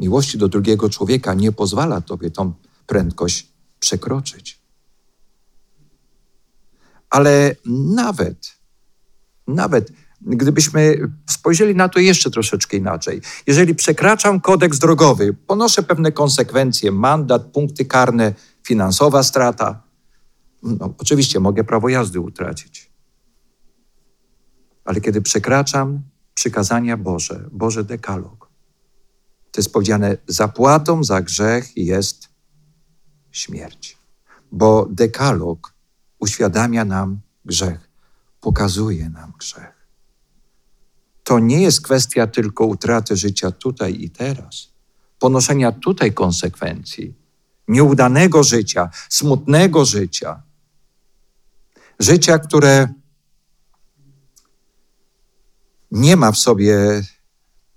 miłości 0.00 0.38
do 0.38 0.48
drugiego 0.48 0.90
człowieka 0.90 1.34
nie 1.34 1.52
pozwala 1.52 2.00
tobie 2.00 2.30
tą 2.30 2.52
prędkość 2.86 3.48
przekroczyć. 3.80 4.60
Ale 7.10 7.56
nawet, 7.94 8.56
nawet 9.46 9.92
gdybyśmy 10.26 10.98
spojrzeli 11.26 11.74
na 11.74 11.88
to 11.88 11.98
jeszcze 11.98 12.30
troszeczkę 12.30 12.76
inaczej. 12.76 13.20
Jeżeli 13.46 13.74
przekraczam 13.74 14.40
kodeks 14.40 14.78
drogowy, 14.78 15.34
ponoszę 15.46 15.82
pewne 15.82 16.12
konsekwencje, 16.12 16.92
mandat, 16.92 17.44
punkty 17.52 17.84
karne, 17.84 18.34
finansowa 18.62 19.22
strata. 19.22 19.82
No, 20.62 20.94
oczywiście 20.98 21.40
mogę 21.40 21.64
prawo 21.64 21.88
jazdy 21.88 22.20
utracić. 22.20 22.90
Ale 24.84 25.00
kiedy 25.00 25.22
przekraczam 25.22 26.02
przykazania 26.34 26.96
Boże, 26.96 27.48
Boże 27.52 27.84
dekalog, 27.84 28.50
to 29.50 29.60
jest 29.60 29.72
powiedziane, 29.72 30.16
zapłatą 30.26 31.04
za 31.04 31.20
grzech 31.20 31.76
jest 31.76 32.28
śmierć. 33.30 33.98
Bo 34.52 34.86
dekalog 34.90 35.74
uświadamia 36.18 36.84
nam 36.84 37.20
grzech, 37.44 37.88
pokazuje 38.40 39.10
nam 39.10 39.32
grzech 39.38 39.75
to 41.26 41.38
nie 41.38 41.62
jest 41.62 41.80
kwestia 41.80 42.26
tylko 42.26 42.66
utraty 42.66 43.16
życia 43.16 43.50
tutaj 43.50 44.02
i 44.02 44.10
teraz, 44.10 44.72
ponoszenia 45.18 45.72
tutaj 45.72 46.14
konsekwencji, 46.14 47.14
nieudanego 47.68 48.42
życia, 48.42 48.90
smutnego 49.08 49.84
życia, 49.84 50.42
życia, 52.00 52.38
które 52.38 52.88
nie 55.90 56.16
ma 56.16 56.32
w 56.32 56.38
sobie 56.38 57.02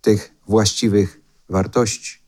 tych 0.02 0.36
właściwych 0.48 1.22
wartości, 1.50 2.20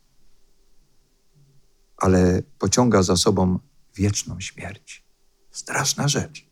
ale 1.98 2.44
pociąga 2.60 3.04
za 3.04 3.18
sobą 3.18 3.60
wieczną 3.96 4.40
śmierć. 4.40 5.04
Straszna 5.52 6.08
rzecz. 6.08 6.51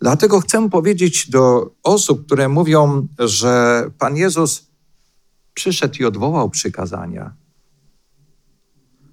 Dlatego 0.00 0.40
chcę 0.40 0.70
powiedzieć 0.70 1.30
do 1.30 1.70
osób, 1.82 2.26
które 2.26 2.48
mówią, 2.48 3.08
że 3.18 3.84
Pan 3.98 4.16
Jezus 4.16 4.66
przyszedł 5.54 5.94
i 6.00 6.04
odwołał 6.04 6.50
przykazania. 6.50 7.34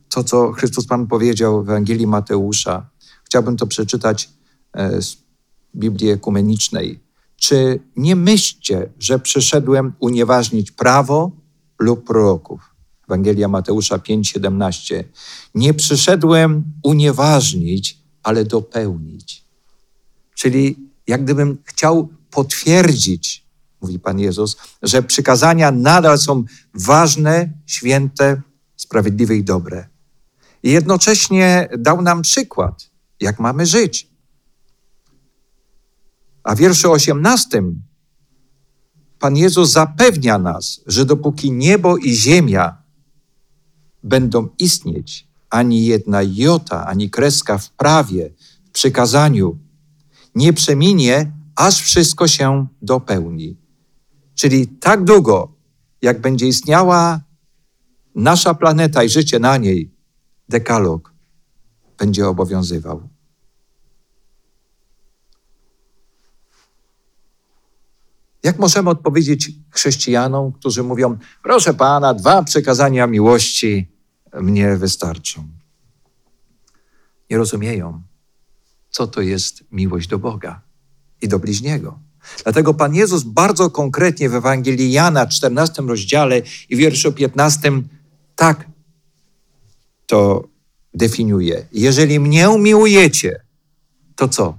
To, 0.10 0.24
co 0.24 0.52
Chrystus 0.52 0.88
Pan 0.88 1.08
powiedział 1.08 1.64
w 1.64 1.70
Ewangelii 1.70 2.08
Mateusza, 2.08 2.90
chciałbym 3.24 3.58
to 3.58 3.68
przeczytać 3.68 4.30
e, 4.74 5.02
z 5.02 5.18
Biblii 5.76 6.10
Ekumenicznej. 6.10 7.00
Czy 7.36 7.80
nie 7.96 8.16
myślcie, 8.16 8.90
że 9.00 9.20
przyszedłem 9.20 9.94
unieważnić 10.00 10.72
prawo 10.72 11.32
lub 11.80 12.08
proroków? 12.08 12.76
Ewangelia 13.08 13.48
Mateusza 13.48 13.98
5:17. 13.98 15.04
Nie 15.56 15.74
przyszedłem 15.74 16.64
unieważnić, 16.84 17.98
ale 18.24 18.46
dopełnić. 18.46 19.41
Czyli 20.36 20.90
jak 21.08 21.24
gdybym 21.24 21.58
chciał 21.66 22.10
potwierdzić, 22.30 23.46
mówi 23.82 24.00
Pan 24.00 24.20
Jezus, 24.20 24.58
że 24.82 25.04
przykazania 25.04 25.72
nadal 25.72 26.20
są 26.20 26.44
ważne, 26.74 27.54
święte, 27.66 28.42
sprawiedliwe 28.76 29.36
i 29.36 29.44
dobre. 29.44 29.88
I 30.64 30.72
jednocześnie 30.72 31.70
dał 31.78 32.02
nam 32.02 32.22
przykład, 32.22 32.90
jak 33.20 33.40
mamy 33.40 33.66
żyć. 33.66 34.08
A 36.44 36.56
w 36.56 36.58
wierszu 36.58 36.92
18 36.92 37.64
Pan 39.20 39.38
Jezus 39.38 39.72
zapewnia 39.72 40.38
nas, 40.38 40.82
że 40.88 41.06
dopóki 41.06 41.52
niebo 41.52 41.98
i 41.98 42.14
ziemia 42.14 42.78
będą 44.04 44.50
istnieć, 44.60 45.28
ani 45.50 45.86
jedna 45.86 46.22
jota, 46.22 46.86
ani 46.88 47.10
kreska 47.10 47.58
w 47.58 47.70
prawie, 47.70 48.34
w 48.66 48.72
przykazaniu, 48.72 49.60
nie 50.36 50.54
przeminie, 50.54 51.32
aż 51.56 51.82
wszystko 51.82 52.28
się 52.28 52.68
dopełni. 52.82 53.58
Czyli 54.36 54.68
tak 54.68 55.04
długo, 55.04 55.54
jak 56.02 56.22
będzie 56.22 56.48
istniała 56.48 57.22
nasza 58.16 58.54
planeta 58.54 59.04
i 59.04 59.10
życie 59.10 59.40
na 59.40 59.58
niej, 59.58 59.92
dekalog 60.50 61.14
będzie 61.98 62.28
obowiązywał. 62.28 63.10
Jak 68.44 68.60
możemy 68.60 68.90
odpowiedzieć 68.90 69.52
chrześcijanom, 69.70 70.52
którzy 70.52 70.84
mówią: 70.84 71.18
Proszę 71.44 71.74
pana, 71.74 72.14
dwa 72.14 72.44
przekazania 72.44 73.08
miłości 73.08 73.92
mnie 74.34 74.78
wystarczą? 74.78 75.48
Nie 77.30 77.38
rozumieją, 77.38 78.02
co 78.92 79.08
to 79.08 79.22
jest 79.22 79.64
miłość 79.72 80.08
do 80.08 80.20
Boga 80.20 80.62
i 81.22 81.28
do 81.28 81.40
bliźniego. 81.40 82.00
Dlatego 82.44 82.74
Pan 82.74 82.96
Jezus 82.96 83.24
bardzo 83.24 83.70
konkretnie 83.70 84.30
w 84.30 84.36
Ewangelii 84.36 84.92
Jana, 84.92 85.28
14 85.28 85.82
rozdziale 85.82 86.42
i 86.70 86.76
wierszu 86.76 87.14
15, 87.14 87.72
tak 88.36 88.68
to 90.08 90.48
definiuje. 90.94 91.66
Jeżeli 91.72 92.20
mnie 92.20 92.50
umiłujecie, 92.50 93.42
to 94.16 94.28
co? 94.28 94.58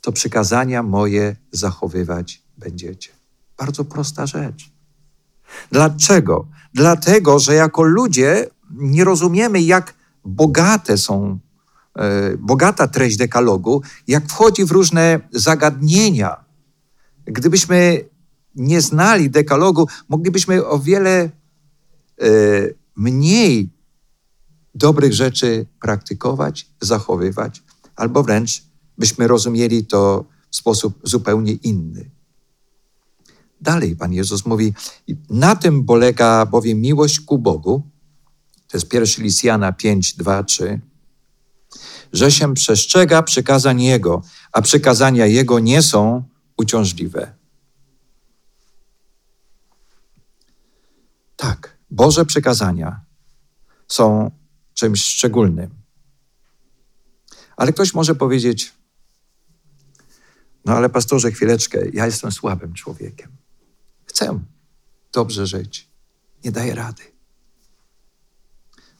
To 0.00 0.12
przykazania 0.12 0.82
moje 0.82 1.36
zachowywać 1.50 2.42
będziecie. 2.58 3.10
Bardzo 3.58 3.84
prosta 3.84 4.26
rzecz. 4.26 4.70
Dlaczego? 5.72 6.46
Dlatego, 6.74 7.38
że 7.38 7.54
jako 7.54 7.82
ludzie 7.82 8.46
nie 8.70 9.04
rozumiemy, 9.04 9.62
jak 9.62 9.94
bogate 10.24 10.98
są, 10.98 11.38
bogata 12.38 12.88
treść 12.88 13.16
dekalogu, 13.16 13.82
jak 14.08 14.26
wchodzi 14.26 14.64
w 14.64 14.70
różne 14.70 15.20
zagadnienia. 15.32 16.44
Gdybyśmy 17.24 18.04
nie 18.54 18.80
znali 18.80 19.30
dekalogu, 19.30 19.88
moglibyśmy 20.08 20.66
o 20.66 20.78
wiele 20.78 21.10
e, 21.20 21.30
mniej 22.96 23.70
dobrych 24.74 25.12
rzeczy 25.12 25.66
praktykować, 25.80 26.66
zachowywać, 26.80 27.62
albo 27.96 28.22
wręcz 28.22 28.62
byśmy 28.98 29.28
rozumieli 29.28 29.86
to 29.86 30.24
w 30.50 30.56
sposób 30.56 30.98
zupełnie 31.02 31.52
inny. 31.52 32.10
Dalej 33.60 33.96
Pan 33.96 34.12
Jezus 34.12 34.46
mówi, 34.46 34.74
na 35.30 35.56
tym 35.56 35.84
polega 35.84 36.46
bowiem 36.46 36.80
miłość 36.80 37.20
ku 37.20 37.38
Bogu, 37.38 37.82
to 38.68 38.76
jest 38.76 38.88
pierwszy 38.88 39.22
list 39.22 39.44
Jana 39.44 39.72
5, 39.72 40.14
2, 40.14 40.44
3, 40.44 40.80
że 42.12 42.30
się 42.30 42.54
przestrzega 42.54 43.22
przykazań 43.22 43.82
Jego, 43.82 44.22
a 44.52 44.62
przykazania 44.62 45.26
Jego 45.26 45.58
nie 45.58 45.82
są 45.82 46.24
uciążliwe. 46.56 47.34
Tak, 51.36 51.76
Boże 51.90 52.24
przykazania 52.24 53.00
są 53.88 54.30
czymś 54.74 55.04
szczególnym. 55.04 55.70
Ale 57.56 57.72
ktoś 57.72 57.94
może 57.94 58.14
powiedzieć, 58.14 58.72
no 60.64 60.72
ale 60.72 60.88
pastorze, 60.88 61.30
chwileczkę, 61.30 61.78
ja 61.92 62.06
jestem 62.06 62.32
słabym 62.32 62.74
człowiekiem. 62.74 63.28
Chcę 64.04 64.40
dobrze 65.12 65.46
żyć. 65.46 65.88
Nie 66.44 66.52
daję 66.52 66.74
rady. 66.74 67.02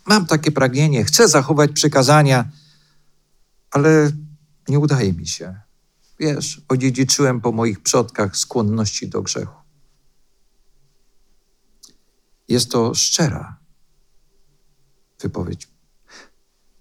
Mam 0.06 0.26
takie 0.26 0.52
pragnienie, 0.52 1.04
chcę 1.04 1.28
zachować 1.28 1.70
przykazania, 1.72 2.50
ale 3.70 4.10
nie 4.68 4.78
udaje 4.78 5.12
mi 5.12 5.26
się. 5.26 5.60
Wiesz, 6.18 6.62
odziedziczyłem 6.68 7.40
po 7.40 7.52
moich 7.52 7.82
przodkach 7.82 8.36
skłonności 8.36 9.08
do 9.08 9.22
grzechu. 9.22 9.60
Jest 12.48 12.70
to 12.70 12.94
szczera 12.94 13.60
wypowiedź. 15.20 15.68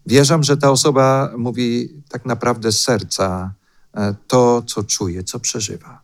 Wierzę, 0.05 0.39
że 0.41 0.57
ta 0.57 0.71
osoba 0.71 1.33
mówi 1.37 1.89
tak 2.09 2.25
naprawdę 2.25 2.71
z 2.71 2.81
serca 2.81 3.53
e, 3.93 4.15
to, 4.27 4.61
co 4.61 4.83
czuje, 4.83 5.23
co 5.23 5.39
przeżywa. 5.39 6.01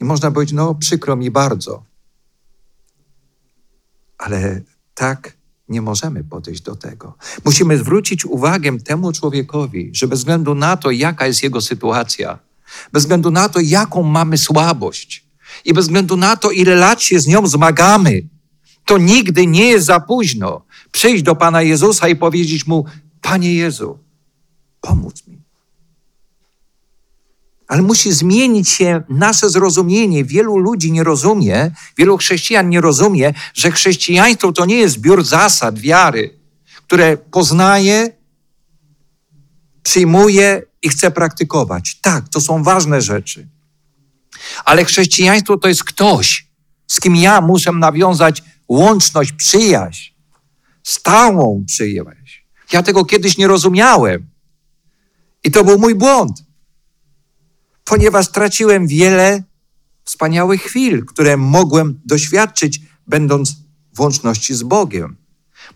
I 0.00 0.04
można 0.04 0.30
powiedzieć, 0.30 0.54
no 0.54 0.74
przykro 0.74 1.16
mi 1.16 1.30
bardzo, 1.30 1.84
ale 4.18 4.62
tak 4.94 5.36
nie 5.74 5.82
możemy 5.82 6.24
podejść 6.24 6.62
do 6.62 6.76
tego. 6.76 7.14
Musimy 7.44 7.78
zwrócić 7.78 8.24
uwagę 8.24 8.78
temu 8.78 9.12
człowiekowi, 9.12 9.90
że 9.92 10.08
bez 10.08 10.18
względu 10.18 10.54
na 10.54 10.76
to, 10.76 10.90
jaka 10.90 11.26
jest 11.26 11.42
jego 11.42 11.60
sytuacja, 11.60 12.38
bez 12.92 13.02
względu 13.02 13.30
na 13.30 13.48
to, 13.48 13.60
jaką 13.60 14.02
mamy 14.02 14.38
słabość 14.38 15.24
i 15.64 15.74
bez 15.74 15.84
względu 15.84 16.16
na 16.16 16.36
to, 16.36 16.50
ile 16.50 16.74
lat 16.74 17.02
się 17.02 17.20
z 17.20 17.26
nią 17.26 17.46
zmagamy, 17.46 18.22
to 18.84 18.98
nigdy 18.98 19.46
nie 19.46 19.66
jest 19.66 19.86
za 19.86 20.00
późno 20.00 20.64
przyjść 20.92 21.22
do 21.22 21.34
Pana 21.36 21.62
Jezusa 21.62 22.08
i 22.08 22.16
powiedzieć 22.16 22.66
Mu, 22.66 22.84
Panie 23.20 23.54
Jezu, 23.54 23.98
pomóż 24.80 25.26
mi. 25.26 25.43
Ale 27.66 27.82
musi 27.82 28.12
zmienić 28.12 28.68
się 28.68 29.02
nasze 29.08 29.50
zrozumienie. 29.50 30.24
Wielu 30.24 30.58
ludzi 30.58 30.92
nie 30.92 31.04
rozumie, 31.04 31.70
wielu 31.98 32.16
chrześcijan 32.16 32.68
nie 32.68 32.80
rozumie, 32.80 33.34
że 33.54 33.70
chrześcijaństwo 33.70 34.52
to 34.52 34.66
nie 34.66 34.76
jest 34.76 34.94
zbiór 34.94 35.24
zasad 35.24 35.78
wiary, 35.78 36.38
które 36.86 37.16
poznaje, 37.16 38.10
przyjmuje 39.82 40.62
i 40.82 40.88
chce 40.88 41.10
praktykować. 41.10 41.98
Tak, 42.02 42.28
to 42.28 42.40
są 42.40 42.62
ważne 42.62 43.02
rzeczy. 43.02 43.48
Ale 44.64 44.84
chrześcijaństwo 44.84 45.56
to 45.56 45.68
jest 45.68 45.84
ktoś, 45.84 46.46
z 46.86 47.00
kim 47.00 47.16
ja 47.16 47.40
muszę 47.40 47.72
nawiązać 47.72 48.42
łączność, 48.68 49.32
przyjaźń, 49.32 50.12
stałą 50.82 51.64
przyjaźń. 51.66 52.34
Ja 52.72 52.82
tego 52.82 53.04
kiedyś 53.04 53.38
nie 53.38 53.46
rozumiałem. 53.46 54.26
I 55.44 55.50
to 55.50 55.64
był 55.64 55.78
mój 55.78 55.94
błąd 55.94 56.44
ponieważ 57.84 58.28
traciłem 58.28 58.86
wiele 58.86 59.42
wspaniałych 60.04 60.62
chwil, 60.62 61.04
które 61.04 61.36
mogłem 61.36 62.00
doświadczyć, 62.04 62.80
będąc 63.06 63.56
w 63.94 64.00
łączności 64.00 64.54
z 64.54 64.62
Bogiem. 64.62 65.16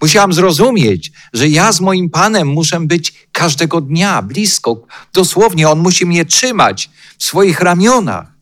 Musiałam 0.00 0.32
zrozumieć, 0.32 1.12
że 1.32 1.48
ja 1.48 1.72
z 1.72 1.80
moim 1.80 2.10
Panem 2.10 2.48
muszę 2.48 2.80
być 2.80 3.28
każdego 3.32 3.80
dnia 3.80 4.22
blisko. 4.22 4.86
Dosłownie 5.12 5.68
On 5.68 5.78
musi 5.78 6.06
mnie 6.06 6.24
trzymać 6.24 6.90
w 7.18 7.24
swoich 7.24 7.60
ramionach. 7.60 8.32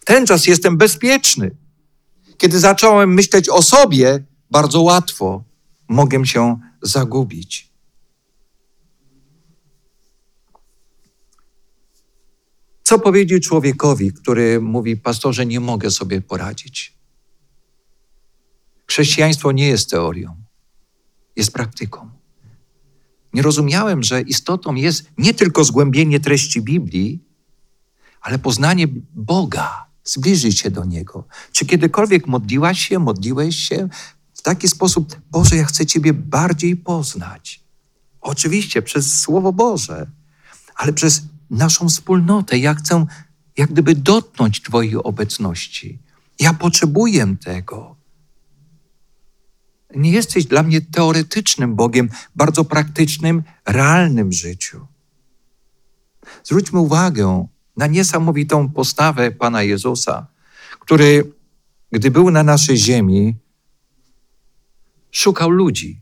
W 0.00 0.04
ten 0.04 0.26
czas 0.26 0.46
jestem 0.46 0.76
bezpieczny. 0.76 1.50
Kiedy 2.38 2.60
zacząłem 2.60 3.14
myśleć 3.14 3.48
o 3.48 3.62
sobie, 3.62 4.24
bardzo 4.50 4.80
łatwo 4.80 5.44
mogę 5.88 6.26
się 6.26 6.60
zagubić. 6.82 7.67
Co 12.88 12.98
powiedzieć 12.98 13.44
człowiekowi, 13.44 14.12
który 14.12 14.60
mówi, 14.60 14.96
pastorze, 14.96 15.46
nie 15.46 15.60
mogę 15.60 15.90
sobie 15.90 16.20
poradzić? 16.20 16.94
Chrześcijaństwo 18.86 19.52
nie 19.52 19.68
jest 19.68 19.90
teorią, 19.90 20.36
jest 21.36 21.52
praktyką. 21.52 22.10
Nie 23.32 23.42
rozumiałem, 23.42 24.02
że 24.02 24.20
istotą 24.20 24.74
jest 24.74 25.04
nie 25.18 25.34
tylko 25.34 25.64
zgłębienie 25.64 26.20
treści 26.20 26.62
Biblii, 26.62 27.24
ale 28.20 28.38
poznanie 28.38 28.86
Boga, 29.14 29.86
zbliżyć 30.04 30.58
się 30.58 30.70
do 30.70 30.84
Niego. 30.84 31.24
Czy 31.52 31.66
kiedykolwiek 31.66 32.26
modliłaś 32.26 32.88
się, 32.88 32.98
modliłeś 32.98 33.56
się 33.56 33.88
w 34.34 34.42
taki 34.42 34.68
sposób, 34.68 35.16
Boże, 35.30 35.56
ja 35.56 35.64
chcę 35.64 35.86
Ciebie 35.86 36.12
bardziej 36.12 36.76
poznać? 36.76 37.60
Oczywiście 38.20 38.82
przez 38.82 39.20
Słowo 39.20 39.52
Boże, 39.52 40.10
ale 40.76 40.92
przez 40.92 41.22
naszą 41.50 41.88
wspólnotę. 41.88 42.58
Ja 42.58 42.74
chcę 42.74 43.06
jak 43.56 43.70
gdyby 43.70 43.94
dotknąć 43.94 44.62
Twojej 44.62 44.96
obecności. 44.96 45.98
Ja 46.38 46.54
potrzebuję 46.54 47.36
tego. 47.44 47.96
Nie 49.96 50.10
jesteś 50.10 50.46
dla 50.46 50.62
mnie 50.62 50.80
teoretycznym 50.80 51.74
Bogiem, 51.74 52.08
bardzo 52.34 52.64
praktycznym, 52.64 53.42
realnym 53.66 54.32
życiu. 54.32 54.86
Zwróćmy 56.44 56.78
uwagę 56.78 57.46
na 57.76 57.86
niesamowitą 57.86 58.68
postawę 58.68 59.30
Pana 59.30 59.62
Jezusa, 59.62 60.26
który, 60.80 61.32
gdy 61.92 62.10
był 62.10 62.30
na 62.30 62.42
naszej 62.42 62.76
ziemi, 62.76 63.36
szukał 65.10 65.50
ludzi. 65.50 66.00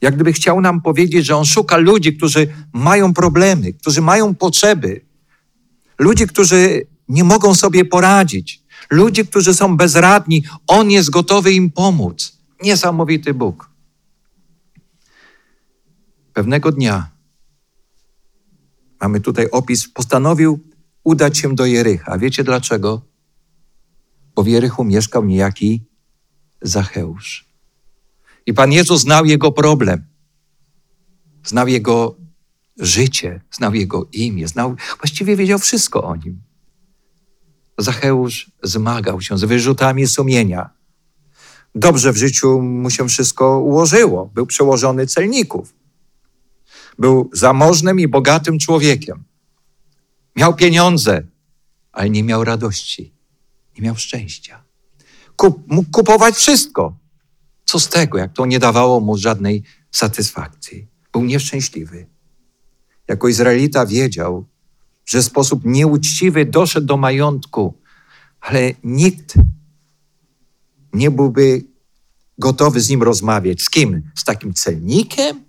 Jak 0.00 0.14
gdyby 0.14 0.32
chciał 0.32 0.60
nam 0.60 0.80
powiedzieć, 0.80 1.26
że 1.26 1.36
on 1.36 1.44
szuka 1.44 1.76
ludzi, 1.76 2.16
którzy 2.16 2.48
mają 2.72 3.14
problemy, 3.14 3.72
którzy 3.72 4.02
mają 4.02 4.34
potrzeby, 4.34 5.00
ludzi, 5.98 6.26
którzy 6.26 6.86
nie 7.08 7.24
mogą 7.24 7.54
sobie 7.54 7.84
poradzić, 7.84 8.62
ludzi, 8.90 9.26
którzy 9.26 9.54
są 9.54 9.76
bezradni. 9.76 10.44
On 10.66 10.90
jest 10.90 11.10
gotowy 11.10 11.52
im 11.52 11.70
pomóc. 11.70 12.38
Niesamowity 12.62 13.34
Bóg. 13.34 13.70
Pewnego 16.32 16.72
dnia, 16.72 17.10
mamy 19.00 19.20
tutaj 19.20 19.50
opis, 19.50 19.88
postanowił 19.88 20.60
udać 21.04 21.38
się 21.38 21.54
do 21.54 21.66
Jericha. 21.66 22.18
Wiecie 22.18 22.44
dlaczego? 22.44 23.02
Bo 24.34 24.42
w 24.42 24.46
Jerichu 24.46 24.84
mieszkał 24.84 25.24
niejaki 25.24 25.84
Zacheusz. 26.62 27.47
I 28.48 28.54
Pan 28.54 28.72
Jezus 28.72 29.00
znał 29.00 29.24
jego 29.24 29.52
problem. 29.52 30.04
Znał 31.44 31.68
jego 31.68 32.16
życie, 32.78 33.40
znał 33.50 33.74
jego 33.74 34.08
imię, 34.12 34.48
znał, 34.48 34.76
właściwie 35.00 35.36
wiedział 35.36 35.58
wszystko 35.58 36.04
o 36.04 36.16
nim. 36.16 36.42
Zacheusz 37.78 38.50
zmagał 38.62 39.20
się 39.20 39.38
z 39.38 39.44
wyrzutami 39.44 40.06
sumienia. 40.06 40.70
Dobrze 41.74 42.12
w 42.12 42.16
życiu 42.16 42.60
mu 42.60 42.90
się 42.90 43.08
wszystko 43.08 43.60
ułożyło. 43.60 44.30
Był 44.34 44.46
przełożony 44.46 45.06
celników. 45.06 45.74
Był 46.98 47.30
zamożnym 47.32 48.00
i 48.00 48.08
bogatym 48.08 48.58
człowiekiem. 48.58 49.24
Miał 50.36 50.54
pieniądze, 50.54 51.22
ale 51.92 52.10
nie 52.10 52.22
miał 52.22 52.44
radości, 52.44 53.12
nie 53.76 53.82
miał 53.82 53.96
szczęścia. 53.96 54.62
Kup, 55.36 55.62
mógł 55.66 55.90
kupować 55.90 56.34
wszystko, 56.36 56.96
co 57.68 57.80
z 57.80 57.88
tego, 57.88 58.18
jak 58.18 58.32
to 58.32 58.46
nie 58.46 58.58
dawało 58.58 59.00
mu 59.00 59.16
żadnej 59.16 59.62
satysfakcji? 59.90 60.86
Był 61.12 61.24
nieszczęśliwy. 61.24 62.06
Jako 63.08 63.28
Izraelita 63.28 63.86
wiedział, 63.86 64.46
że 65.06 65.22
sposób 65.22 65.64
nieuczciwy 65.64 66.46
doszedł 66.46 66.86
do 66.86 66.96
majątku, 66.96 67.74
ale 68.40 68.72
nikt 68.84 69.34
nie 70.92 71.10
byłby 71.10 71.64
gotowy 72.38 72.80
z 72.80 72.88
nim 72.88 73.02
rozmawiać. 73.02 73.62
Z 73.62 73.70
kim? 73.70 74.10
Z 74.14 74.24
takim 74.24 74.54
celnikiem? 74.54 75.44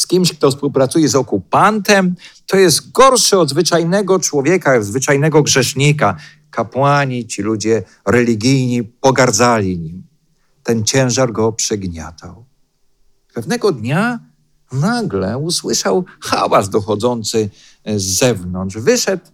z 0.00 0.06
kimś, 0.06 0.32
kto 0.32 0.50
współpracuje 0.50 1.08
z 1.08 1.14
okupantem, 1.14 2.14
to 2.46 2.56
jest 2.56 2.92
gorszy 2.92 3.38
od 3.38 3.50
zwyczajnego 3.50 4.18
człowieka, 4.18 4.82
zwyczajnego 4.82 5.42
grzesznika. 5.42 6.16
Kapłani, 6.50 7.26
ci 7.26 7.42
ludzie 7.42 7.82
religijni 8.06 8.84
pogardzali 8.84 9.78
nim. 9.78 10.09
Ten 10.70 10.84
ciężar 10.84 11.32
go 11.32 11.52
przegniatał. 11.52 12.44
Pewnego 13.34 13.72
dnia 13.72 14.20
nagle 14.72 15.38
usłyszał 15.38 16.04
hałas 16.20 16.70
dochodzący 16.70 17.50
z 17.96 18.02
zewnątrz. 18.02 18.76
Wyszedł, 18.76 19.24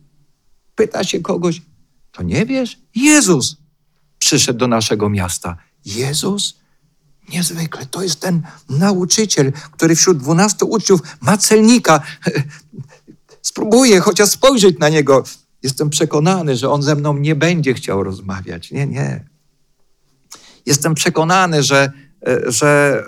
pyta 0.75 1.05
się 1.05 1.21
kogoś, 1.21 1.63
to 2.13 2.23
nie 2.23 2.47
wiesz? 2.47 2.79
Jezus 2.95 3.57
przyszedł 4.19 4.59
do 4.59 4.67
naszego 4.67 5.09
miasta. 5.09 5.57
Jezus? 5.85 6.57
Niezwykle. 7.29 7.87
To 7.87 8.03
jest 8.03 8.21
ten 8.21 8.43
nauczyciel, 8.69 9.53
który 9.53 9.97
wśród 9.97 10.19
dwunastu 10.19 10.67
uczniów 10.67 11.01
ma 11.21 11.37
celnika. 11.37 12.01
Spróbuję 13.43 14.01
chociaż 14.01 14.29
spojrzeć 14.29 14.79
na 14.79 14.89
niego. 14.89 15.25
Jestem 15.63 15.91
przekonany, 15.91 16.57
że 16.57 16.71
on 16.71 16.83
ze 16.83 16.95
mną 16.95 17.19
nie 17.19 17.35
będzie 17.35 17.75
chciał 17.75 18.03
rozmawiać. 18.05 18.71
Nie, 18.71 18.87
nie. 18.87 19.36
Jestem 20.67 20.95
przekonany, 20.95 21.63
że, 21.63 21.93
że 22.47 23.03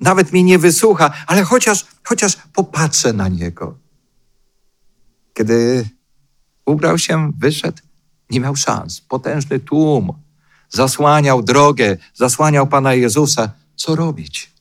nawet 0.00 0.32
mnie 0.32 0.42
nie 0.42 0.58
wysłucha, 0.58 1.10
ale 1.26 1.42
chociaż, 1.42 1.86
chociaż 2.04 2.36
popatrzę 2.52 3.12
na 3.12 3.28
niego. 3.28 3.78
Kiedy 5.34 5.88
ubrał 6.66 6.98
się, 6.98 7.32
wyszedł, 7.38 7.82
nie 8.30 8.40
miał 8.40 8.56
szans. 8.56 9.00
Potężny 9.00 9.60
tłum 9.60 10.12
zasłaniał 10.68 11.42
drogę, 11.42 11.96
zasłaniał 12.14 12.66
Pana 12.66 12.94
Jezusa. 12.94 13.52
Co 13.76 13.96
robić? 13.96 14.52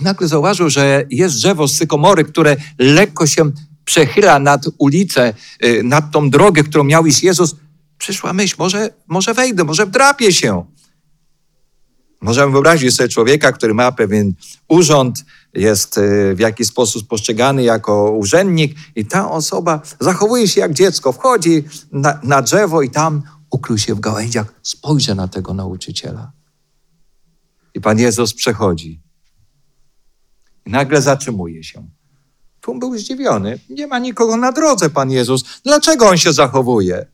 I 0.00 0.04
nagle 0.04 0.28
zauważył, 0.28 0.70
że 0.70 1.04
jest 1.10 1.36
drzewo 1.36 1.68
z 1.68 1.76
sykomory, 1.76 2.24
które 2.24 2.56
lekko 2.78 3.26
się 3.26 3.52
przechyla 3.84 4.38
nad 4.38 4.64
ulicę, 4.78 5.34
y, 5.64 5.82
nad 5.82 6.10
tą 6.10 6.30
drogę, 6.30 6.62
którą 6.62 6.84
miał 6.84 7.06
iść 7.06 7.22
Jezus. 7.22 7.56
Przyszła 7.98 8.32
myśl, 8.32 8.56
może, 8.58 8.90
może 9.06 9.34
wejdę, 9.34 9.64
może 9.64 9.86
wdrapię 9.86 10.32
się. 10.32 10.64
Możemy 12.20 12.52
wyobrazić 12.52 12.96
sobie 12.96 13.08
człowieka, 13.08 13.52
który 13.52 13.74
ma 13.74 13.92
pewien 13.92 14.32
urząd, 14.68 15.24
jest 15.54 15.98
y, 15.98 16.34
w 16.34 16.38
jakiś 16.38 16.66
sposób 16.66 17.08
postrzegany 17.08 17.62
jako 17.62 18.10
urzędnik 18.10 18.76
i 18.94 19.06
ta 19.06 19.30
osoba 19.30 19.80
zachowuje 20.00 20.48
się 20.48 20.60
jak 20.60 20.72
dziecko, 20.72 21.12
wchodzi 21.12 21.64
na, 21.92 22.20
na 22.22 22.42
drzewo 22.42 22.82
i 22.82 22.90
tam 22.90 23.22
ukrył 23.50 23.78
się 23.78 23.94
w 23.94 24.00
gałęziach, 24.00 24.54
spojrzę 24.62 25.14
na 25.14 25.28
tego 25.28 25.54
nauczyciela. 25.54 26.32
I 27.74 27.80
Pan 27.80 27.98
Jezus 27.98 28.34
przechodzi. 28.34 29.02
I 30.66 30.70
nagle 30.70 31.02
zatrzymuje 31.02 31.64
się. 31.64 31.88
Tłum 32.60 32.78
był 32.78 32.98
zdziwiony. 32.98 33.58
Nie 33.70 33.86
ma 33.86 33.98
nikogo 33.98 34.36
na 34.36 34.52
drodze, 34.52 34.90
Pan 34.90 35.10
Jezus. 35.10 35.44
Dlaczego 35.64 36.08
on 36.08 36.18
się 36.18 36.32
zachowuje? 36.32 37.06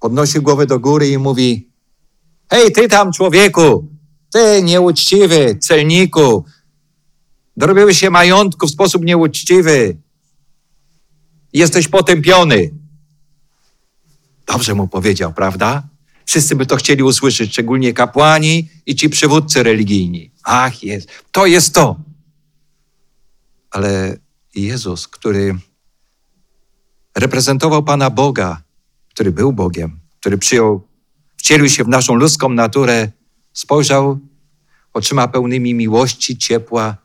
Podnosi 0.00 0.40
głowę 0.40 0.66
do 0.66 0.78
góry 0.78 1.08
i 1.08 1.18
mówi: 1.18 1.71
Hej, 2.52 2.72
ty 2.72 2.88
tam, 2.88 3.12
człowieku, 3.12 3.88
ty 4.32 4.62
nieuczciwy, 4.62 5.56
celniku, 5.60 6.44
dorobiłeś 7.56 7.98
się 7.98 8.10
majątku 8.10 8.66
w 8.66 8.70
sposób 8.70 9.04
nieuczciwy. 9.04 9.96
Jesteś 11.52 11.88
potępiony. 11.88 12.70
Dobrze 14.46 14.74
mu 14.74 14.88
powiedział, 14.88 15.32
prawda? 15.32 15.82
Wszyscy 16.26 16.56
by 16.56 16.66
to 16.66 16.76
chcieli 16.76 17.02
usłyszeć, 17.02 17.52
szczególnie 17.52 17.92
kapłani 17.92 18.68
i 18.86 18.94
ci 18.94 19.08
przywódcy 19.10 19.62
religijni. 19.62 20.30
Ach, 20.44 20.82
jest, 20.82 21.08
to 21.30 21.46
jest 21.46 21.74
to. 21.74 21.96
Ale 23.70 24.16
Jezus, 24.54 25.08
który 25.08 25.58
reprezentował 27.14 27.82
Pana 27.82 28.10
Boga, 28.10 28.62
który 29.08 29.32
był 29.32 29.52
Bogiem, 29.52 30.00
który 30.20 30.38
przyjął, 30.38 30.91
wcielił 31.42 31.68
się 31.68 31.84
w 31.84 31.88
naszą 31.88 32.14
ludzką 32.14 32.48
naturę, 32.48 33.12
spojrzał 33.52 34.18
oczyma 34.92 35.28
pełnymi 35.28 35.74
miłości, 35.74 36.38
ciepła 36.38 36.96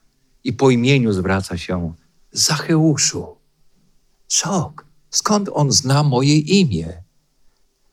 i 0.43 0.53
po 0.53 0.69
imieniu 0.69 1.13
zwraca 1.13 1.57
się 1.57 1.93
Zacheuszu. 2.31 3.37
Szok. 4.27 4.85
Skąd 5.09 5.49
on 5.53 5.71
zna 5.71 6.03
moje 6.03 6.37
imię? 6.37 7.03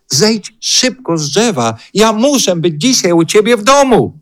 Zejdź 0.08 0.52
szybko 0.60 1.18
z 1.18 1.30
drzewa. 1.30 1.78
Ja 1.94 2.12
muszę 2.12 2.56
być 2.56 2.74
dzisiaj 2.80 3.12
u 3.12 3.24
ciebie 3.24 3.56
w 3.56 3.62
domu. 3.62 4.18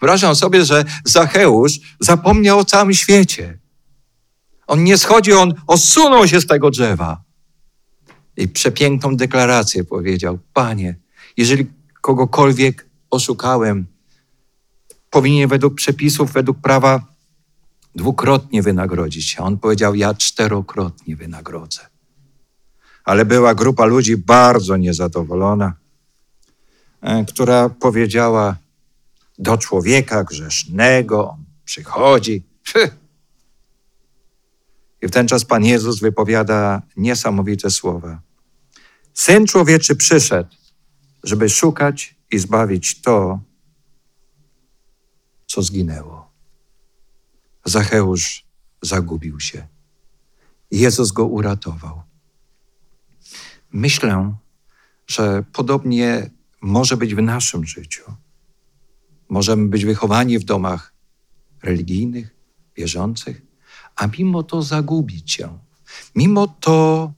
Wyobrażam 0.00 0.36
sobie, 0.36 0.64
że 0.64 0.84
Zacheusz 1.04 1.80
zapomniał 2.00 2.58
o 2.58 2.64
całym 2.64 2.94
świecie. 2.94 3.58
On 4.66 4.84
nie 4.84 4.98
schodzi, 4.98 5.32
on 5.32 5.54
osunął 5.66 6.28
się 6.28 6.40
z 6.40 6.46
tego 6.46 6.70
drzewa. 6.70 7.22
I 8.36 8.48
przepiękną 8.48 9.16
deklarację 9.16 9.84
powiedział: 9.84 10.38
Panie, 10.52 11.02
jeżeli 11.36 11.66
kogokolwiek 12.00 12.86
oszukałem, 13.10 13.86
powinien 15.10 15.48
według 15.48 15.74
przepisów, 15.74 16.32
według 16.32 16.58
prawa 16.58 17.06
dwukrotnie 17.94 18.62
wynagrodzić. 18.62 19.36
A 19.38 19.42
on 19.42 19.58
powiedział: 19.58 19.94
Ja 19.94 20.14
czterokrotnie 20.14 21.16
wynagrodzę 21.16 21.92
ale 23.04 23.24
była 23.24 23.54
grupa 23.54 23.84
ludzi 23.84 24.16
bardzo 24.16 24.76
niezadowolona, 24.76 25.74
e, 27.00 27.24
która 27.24 27.68
powiedziała 27.68 28.56
do 29.38 29.58
człowieka 29.58 30.24
grzesznego, 30.24 31.30
on 31.30 31.44
przychodzi. 31.64 32.42
I 35.02 35.06
w 35.06 35.10
ten 35.10 35.28
czas 35.28 35.44
Pan 35.44 35.64
Jezus 35.64 36.00
wypowiada 36.00 36.82
niesamowite 36.96 37.70
słowa. 37.70 38.20
Syn 39.14 39.46
człowieczy 39.46 39.96
przyszedł, 39.96 40.50
żeby 41.22 41.48
szukać 41.48 42.16
i 42.30 42.38
zbawić 42.38 43.00
to, 43.00 43.40
co 45.46 45.62
zginęło. 45.62 46.32
Zacheusz 47.64 48.46
zagubił 48.82 49.40
się. 49.40 49.66
Jezus 50.70 51.12
go 51.12 51.26
uratował. 51.26 52.02
Myślę, 53.72 54.36
że 55.06 55.44
podobnie 55.52 56.30
może 56.60 56.96
być 56.96 57.14
w 57.14 57.22
naszym 57.22 57.66
życiu. 57.66 58.02
Możemy 59.28 59.68
być 59.68 59.84
wychowani 59.84 60.38
w 60.38 60.44
domach 60.44 60.94
religijnych, 61.62 62.36
wierzących, 62.76 63.42
a 63.96 64.06
mimo 64.06 64.42
to 64.42 64.62
zagubić 64.62 65.32
się. 65.32 65.58
Mimo 66.14 66.46
to 66.46 67.12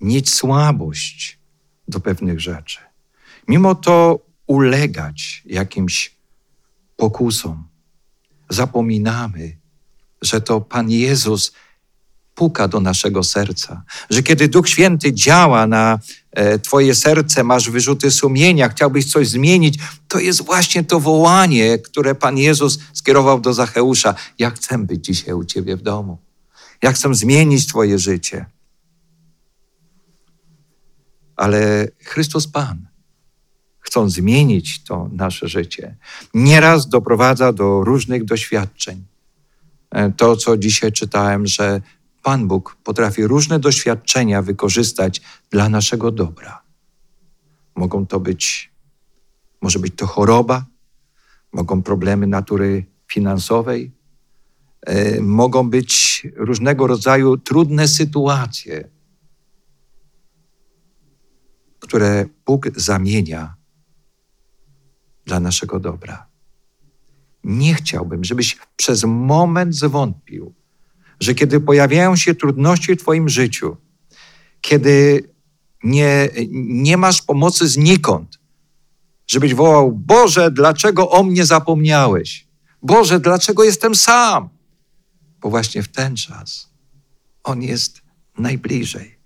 mieć 0.00 0.34
słabość 0.34 1.37
do 1.88 2.00
pewnych 2.00 2.40
rzeczy. 2.40 2.78
Mimo 3.48 3.74
to 3.74 4.20
ulegać 4.46 5.42
jakimś 5.44 6.16
pokusom. 6.96 7.68
Zapominamy, 8.50 9.56
że 10.22 10.40
to 10.40 10.60
Pan 10.60 10.90
Jezus 10.90 11.52
puka 12.34 12.68
do 12.68 12.80
naszego 12.80 13.22
serca, 13.22 13.82
że 14.10 14.22
kiedy 14.22 14.48
Duch 14.48 14.68
Święty 14.68 15.12
działa 15.12 15.66
na 15.66 15.98
e, 16.30 16.58
Twoje 16.58 16.94
serce, 16.94 17.44
masz 17.44 17.70
wyrzuty 17.70 18.10
sumienia, 18.10 18.68
chciałbyś 18.68 19.10
coś 19.10 19.28
zmienić, 19.28 19.78
to 20.08 20.18
jest 20.18 20.44
właśnie 20.44 20.84
to 20.84 21.00
wołanie, 21.00 21.78
które 21.78 22.14
Pan 22.14 22.38
Jezus 22.38 22.78
skierował 22.92 23.40
do 23.40 23.54
Zacheusza. 23.54 24.14
Ja 24.38 24.50
chcę 24.50 24.78
być 24.78 25.04
dzisiaj 25.04 25.34
u 25.34 25.44
Ciebie 25.44 25.76
w 25.76 25.82
domu. 25.82 26.18
Ja 26.82 26.92
chcę 26.92 27.14
zmienić 27.14 27.66
Twoje 27.66 27.98
życie. 27.98 28.46
Ale 31.38 31.88
Chrystus 32.02 32.48
Pan, 32.48 32.86
chcąc 33.80 34.12
zmienić 34.12 34.84
to 34.84 35.08
nasze 35.12 35.48
życie, 35.48 35.96
nieraz 36.34 36.88
doprowadza 36.88 37.52
do 37.52 37.84
różnych 37.84 38.24
doświadczeń. 38.24 39.04
E, 39.90 40.12
to, 40.12 40.36
co 40.36 40.56
dzisiaj 40.56 40.92
czytałem, 40.92 41.46
że 41.46 41.80
Pan 42.22 42.48
Bóg 42.48 42.76
potrafi 42.84 43.26
różne 43.26 43.58
doświadczenia 43.58 44.42
wykorzystać 44.42 45.22
dla 45.50 45.68
naszego 45.68 46.10
dobra. 46.10 46.62
Mogą 47.76 48.06
to 48.06 48.20
być, 48.20 48.70
może 49.62 49.78
być 49.78 49.94
to 49.96 50.06
choroba, 50.06 50.66
mogą 51.52 51.82
problemy 51.82 52.26
natury 52.26 52.86
finansowej, 53.08 53.92
e, 54.86 55.20
mogą 55.20 55.70
być 55.70 56.22
różnego 56.36 56.86
rodzaju 56.86 57.36
trudne 57.36 57.88
sytuacje, 57.88 58.88
które 61.88 62.26
Bóg 62.46 62.68
zamienia 62.76 63.54
dla 65.26 65.40
naszego 65.40 65.80
dobra. 65.80 66.26
Nie 67.44 67.74
chciałbym, 67.74 68.24
żebyś 68.24 68.56
przez 68.76 69.04
moment 69.04 69.74
zwątpił, 69.74 70.54
że 71.20 71.34
kiedy 71.34 71.60
pojawiają 71.60 72.16
się 72.16 72.34
trudności 72.34 72.94
w 72.94 73.00
Twoim 73.00 73.28
życiu, 73.28 73.76
kiedy 74.60 75.28
nie, 75.84 76.28
nie 76.50 76.96
masz 76.96 77.22
pomocy 77.22 77.68
znikąd, 77.68 78.38
żebyś 79.26 79.54
wołał: 79.54 79.92
Boże, 79.92 80.50
dlaczego 80.50 81.10
o 81.10 81.22
mnie 81.22 81.46
zapomniałeś? 81.46 82.48
Boże, 82.82 83.20
dlaczego 83.20 83.64
jestem 83.64 83.94
sam? 83.94 84.48
Bo 85.40 85.50
właśnie 85.50 85.82
w 85.82 85.88
ten 85.88 86.16
czas 86.16 86.70
On 87.44 87.62
jest 87.62 88.02
najbliżej. 88.38 89.18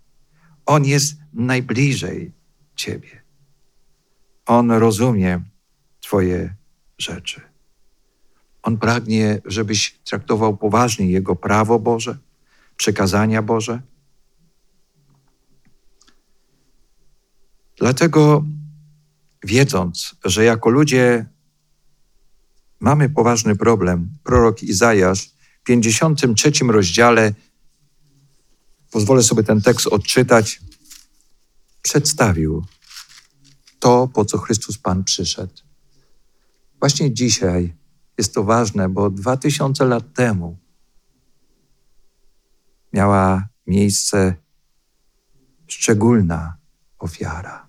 On 0.67 0.85
jest 0.85 1.17
najbliżej 1.33 2.33
Ciebie. 2.77 3.23
On 4.47 4.71
rozumie 4.71 5.43
Twoje 6.01 6.55
rzeczy. 6.99 7.41
On 8.63 8.79
pragnie, 8.79 9.41
żebyś 9.45 9.99
traktował 10.05 10.57
poważnie 10.57 11.11
Jego 11.11 11.37
prawo 11.37 11.79
Boże, 11.79 12.19
przekazania 12.77 13.43
Boże. 13.43 13.83
Dlatego, 17.77 18.45
wiedząc, 19.45 20.15
że 20.25 20.45
jako 20.45 20.71
ludzie 20.71 21.27
mamy 22.81 23.09
poważny 23.11 23.57
problem, 23.57 24.09
prorok 24.25 24.63
Izajasz 24.63 25.25
w 25.61 25.63
53 25.65 26.53
rozdziale, 26.69 27.35
pozwolę 28.91 29.23
sobie 29.23 29.43
ten 29.43 29.61
tekst 29.61 29.87
odczytać, 29.87 30.61
przedstawił 31.83 32.65
to, 33.79 34.09
po 34.09 34.25
co 34.25 34.39
Chrystus 34.39 34.79
Pan 34.79 35.05
przyszedł. 35.05 35.63
Właśnie 36.81 37.15
dzisiaj 37.15 37.75
jest 38.19 38.35
to 38.35 38.45
ważne, 38.45 38.89
bo 38.89 39.11
dwa 39.11 39.37
tysiące 39.37 39.85
lat 39.85 40.15
temu 40.15 40.59
miała 42.93 43.49
miejsce 43.67 44.35
szczególna 45.67 46.57
ofiara, 46.99 47.69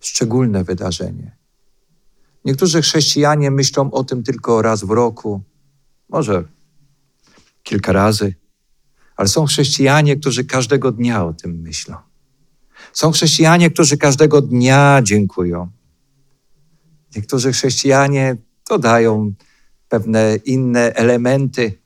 szczególne 0.00 0.64
wydarzenie. 0.64 1.36
Niektórzy 2.44 2.82
chrześcijanie 2.82 3.50
myślą 3.50 3.90
o 3.90 4.04
tym 4.04 4.22
tylko 4.22 4.62
raz 4.62 4.84
w 4.84 4.90
roku, 4.90 5.42
może 6.08 6.44
kilka 7.62 7.92
razy, 7.92 8.34
ale 9.16 9.28
są 9.28 9.46
chrześcijanie, 9.46 10.16
którzy 10.16 10.44
każdego 10.44 10.92
dnia 10.92 11.24
o 11.24 11.32
tym 11.32 11.60
myślą. 11.60 12.11
Są 12.92 13.12
chrześcijanie, 13.12 13.70
którzy 13.70 13.96
każdego 13.96 14.42
dnia 14.42 15.00
dziękują. 15.02 15.70
Niektórzy 17.16 17.52
chrześcijanie 17.52 18.36
dodają 18.68 19.32
pewne 19.88 20.36
inne 20.44 20.94
elementy, 20.94 21.78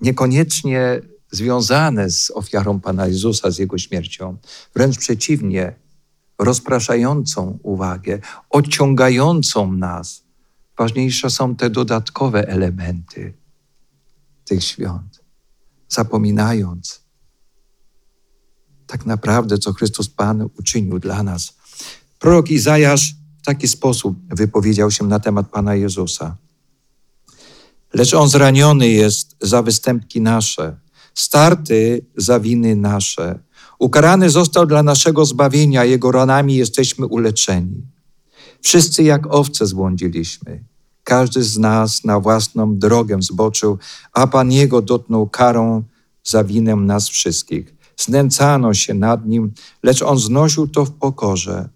niekoniecznie 0.00 1.00
związane 1.30 2.10
z 2.10 2.30
ofiarą 2.30 2.80
Pana 2.80 3.06
Jezusa, 3.06 3.50
z 3.50 3.58
Jego 3.58 3.78
śmiercią. 3.78 4.36
Wręcz 4.74 4.98
przeciwnie, 4.98 5.74
rozpraszającą 6.38 7.58
uwagę, 7.62 8.18
odciągającą 8.50 9.72
nas. 9.72 10.22
Ważniejsze 10.78 11.30
są 11.30 11.56
te 11.56 11.70
dodatkowe 11.70 12.48
elementy 12.48 13.32
tych 14.44 14.64
świąt, 14.64 15.20
zapominając 15.88 17.01
tak 18.92 19.06
naprawdę, 19.06 19.58
co 19.58 19.72
Chrystus 19.72 20.08
Pan 20.08 20.48
uczynił 20.58 20.98
dla 20.98 21.22
nas. 21.22 21.52
Prorok 22.18 22.50
Izajasz 22.50 23.14
w 23.42 23.44
taki 23.44 23.68
sposób 23.68 24.16
wypowiedział 24.30 24.90
się 24.90 25.04
na 25.04 25.20
temat 25.20 25.48
Pana 25.48 25.74
Jezusa. 25.74 26.36
Lecz 27.94 28.14
On 28.14 28.28
zraniony 28.28 28.88
jest 28.88 29.36
za 29.40 29.62
występki 29.62 30.20
nasze, 30.20 30.76
starty 31.14 32.06
za 32.16 32.40
winy 32.40 32.76
nasze. 32.76 33.38
Ukarany 33.78 34.30
został 34.30 34.66
dla 34.66 34.82
naszego 34.82 35.24
zbawienia, 35.24 35.84
Jego 35.84 36.12
ranami 36.12 36.56
jesteśmy 36.56 37.06
uleczeni. 37.06 37.82
Wszyscy 38.62 39.02
jak 39.02 39.34
owce 39.34 39.66
zbłądziliśmy. 39.66 40.64
Każdy 41.04 41.42
z 41.42 41.58
nas 41.58 42.04
na 42.04 42.20
własną 42.20 42.78
drogę 42.78 43.22
zboczył, 43.22 43.78
a 44.12 44.26
Pan 44.26 44.52
Jego 44.52 44.82
dotknął 44.82 45.28
karą 45.28 45.82
za 46.24 46.44
winę 46.44 46.76
nas 46.76 47.08
wszystkich. 47.08 47.81
Znęcano 47.96 48.74
się 48.74 48.94
nad 48.94 49.26
Nim, 49.26 49.52
lecz 49.82 50.02
On 50.02 50.18
znosił 50.18 50.68
to 50.68 50.84
w 50.84 50.90
pokorze 50.90 51.68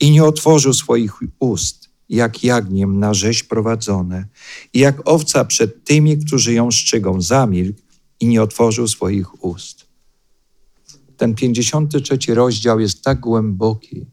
i 0.00 0.10
nie 0.10 0.24
otworzył 0.24 0.74
swoich 0.74 1.12
ust, 1.38 1.90
jak 2.08 2.44
jagniem 2.44 2.98
na 2.98 3.14
rzeź 3.14 3.42
prowadzone, 3.42 4.26
i 4.72 4.78
jak 4.78 5.08
owca 5.08 5.44
przed 5.44 5.84
tymi, 5.84 6.18
którzy 6.18 6.52
ją 6.52 6.70
szczygą, 6.70 7.20
zamilkł 7.20 7.80
i 8.20 8.26
nie 8.26 8.42
otworzył 8.42 8.88
swoich 8.88 9.44
ust. 9.44 9.86
Ten 11.16 11.34
53 11.34 12.34
rozdział 12.34 12.80
jest 12.80 13.02
tak 13.02 13.20
głęboki, 13.20 14.06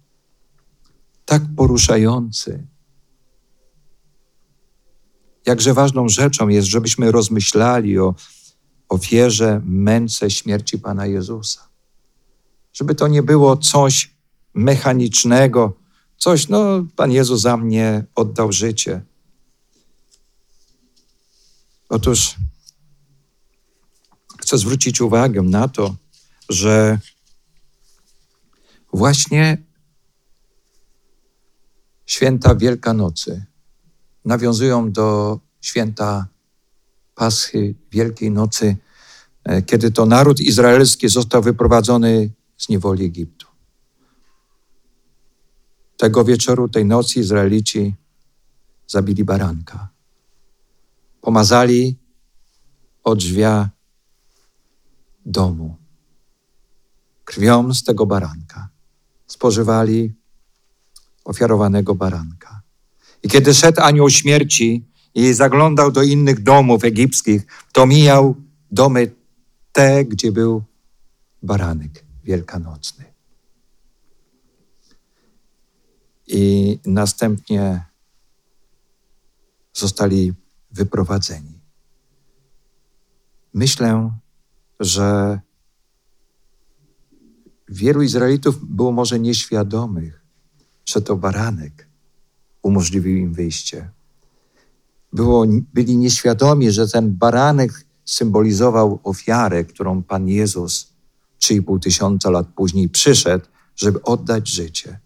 tak 1.26 1.41
poruszający. 1.56 2.67
Jakże 5.45 5.74
ważną 5.74 6.10
rzeczą 6.10 6.48
jest, 6.48 6.67
żebyśmy 6.67 7.12
rozmyślali 7.12 8.00
o 8.00 8.15
ofierze, 8.89 9.62
męce 9.65 10.32
śmierci 10.32 10.80
Pana 10.80 11.06
Jezusa. 11.06 11.67
Żeby 12.73 12.95
to 12.95 13.08
nie 13.08 13.23
było 13.23 13.58
coś 13.58 14.13
mechanicznego, 14.54 15.73
coś, 16.17 16.47
no, 16.47 16.86
Pan 16.95 17.12
Jezus 17.12 17.41
za 17.41 17.58
mnie 17.58 18.06
oddał 18.15 18.52
życie. 18.52 19.02
Otóż 21.89 22.36
chcę 24.39 24.58
zwrócić 24.58 25.02
uwagę 25.02 25.41
na 25.41 25.67
to, 25.67 25.95
że 26.49 26.99
właśnie 28.93 29.58
święta 32.06 32.56
Wielkanocy 32.56 33.45
nawiązują 34.25 34.91
do 34.91 35.39
święta 35.62 36.28
Paschy, 37.19 37.75
Wielkiej 37.91 38.32
Nocy, 38.32 38.77
e, 39.43 39.62
kiedy 39.62 39.91
to 39.91 40.05
naród 40.05 40.39
izraelski 40.39 41.10
został 41.10 41.41
wyprowadzony 41.41 42.32
z 42.58 42.69
niewoli 42.69 43.05
Egiptu. 43.05 43.47
Tego 45.97 46.23
wieczoru, 46.23 46.69
tej 46.69 46.86
nocy 46.86 47.19
Izraelici 47.19 47.95
zabili 48.88 49.23
baranka. 49.23 49.89
Pomazali 51.21 51.97
od 53.03 53.19
drzwia 53.19 53.69
domu 55.25 55.75
krwią 57.25 57.73
z 57.73 57.84
tego 57.84 58.05
baranka. 58.05 58.69
Spożywali 59.27 60.13
ofiarowanego 61.25 61.95
baranka. 61.95 62.62
I 63.23 63.29
kiedy 63.29 63.53
szedł 63.53 63.82
anioł 63.82 64.10
śmierci 64.10 64.88
i 65.15 65.34
zaglądał 65.34 65.91
do 65.91 66.04
innych 66.04 66.43
domów 66.43 66.84
egipskich, 66.84 67.45
to 67.72 67.86
mijał 67.86 68.36
domy 68.72 69.12
te, 69.72 70.06
gdzie 70.06 70.32
był 70.32 70.63
baranek 71.43 72.06
wielkanocny. 72.24 73.06
I 76.28 76.80
następnie 76.86 77.86
zostali 79.74 80.34
wyprowadzeni. 80.72 81.60
Myślę, 83.54 84.12
że 84.80 85.39
wielu 87.69 88.02
Izraelitów 88.02 88.65
było 88.65 88.91
może 88.91 89.19
nieświadomych, 89.19 90.22
że 90.86 91.02
to 91.02 91.15
baranek 91.15 91.88
umożliwił 92.62 93.17
im 93.17 93.34
wyjście. 93.34 93.89
Było, 95.13 95.45
byli 95.74 95.98
nieświadomi, 95.98 96.72
że 96.72 96.88
ten 96.88 97.15
baranek 97.15 97.86
symbolizował 98.06 99.00
ofiarę, 99.04 99.63
którą 99.63 100.04
Pan 100.04 100.28
Jezus 100.28 100.93
3,5 101.41 101.80
tysiąca 101.80 102.30
lat 102.30 102.48
później 102.56 102.89
przyszedł, 102.89 103.45
żeby 103.76 104.02
oddać 104.04 104.50
życie. 104.50 105.00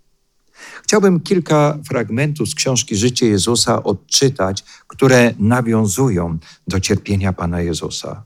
Chciałbym 0.84 1.20
kilka 1.20 1.80
fragmentów 1.88 2.50
z 2.50 2.56
książki 2.56 2.96
Życie 2.96 3.28
Jezusa 3.28 3.84
odczytać, 3.84 4.64
które 4.88 5.34
nawiązują 5.40 6.38
do 6.68 6.80
cierpienia 6.80 7.34
Pana 7.34 7.62
Jezusa. 7.62 8.24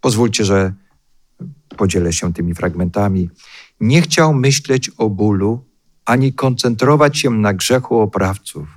Pozwólcie, 0.00 0.44
że 0.44 0.72
podzielę 1.76 2.12
się 2.12 2.32
tymi 2.32 2.54
fragmentami. 2.54 3.30
Nie 3.80 4.02
chciał 4.02 4.34
myśleć 4.34 4.90
o 4.96 5.10
bólu, 5.10 5.64
ani 6.08 6.32
koncentrować 6.32 7.18
się 7.18 7.30
na 7.30 7.54
grzechu 7.54 7.98
oprawców 7.98 8.68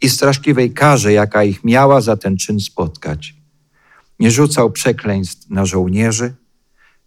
i 0.00 0.08
straszliwej 0.08 0.72
karze, 0.72 1.12
jaka 1.12 1.44
ich 1.44 1.64
miała 1.64 2.00
za 2.00 2.16
ten 2.16 2.36
czyn 2.36 2.60
spotkać. 2.60 3.34
Nie 4.20 4.30
rzucał 4.30 4.70
przekleństw 4.70 5.50
na 5.50 5.66
żołnierzy, 5.66 6.34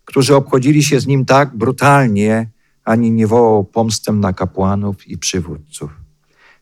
którzy 0.06 0.36
obchodzili 0.36 0.84
się 0.84 1.00
z 1.00 1.08
nim 1.08 1.26
tak 1.26 1.58
brutalnie, 1.58 2.50
ani 2.84 3.12
nie 3.12 3.28
wołał 3.28 3.64
pomstę 3.64 4.12
na 4.12 4.34
kapłanów 4.34 5.08
i 5.08 5.18
przywódców. 5.18 5.92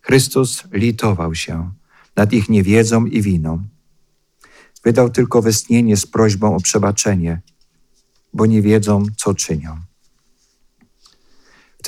Chrystus 0.01 0.63
litował 0.71 1.36
się 1.36 1.71
nad 2.15 2.34
ich 2.34 2.49
niewiedzą 2.49 3.06
i 3.06 3.21
winą. 3.21 3.63
Wydał 4.84 5.10
tylko 5.10 5.41
westchnienie 5.41 5.97
z 5.97 6.06
prośbą 6.06 6.56
o 6.56 6.60
przebaczenie, 6.60 7.41
bo 8.34 8.45
nie 8.45 8.62
wiedzą, 8.62 9.06
co 9.17 9.34
czynią. 9.34 9.87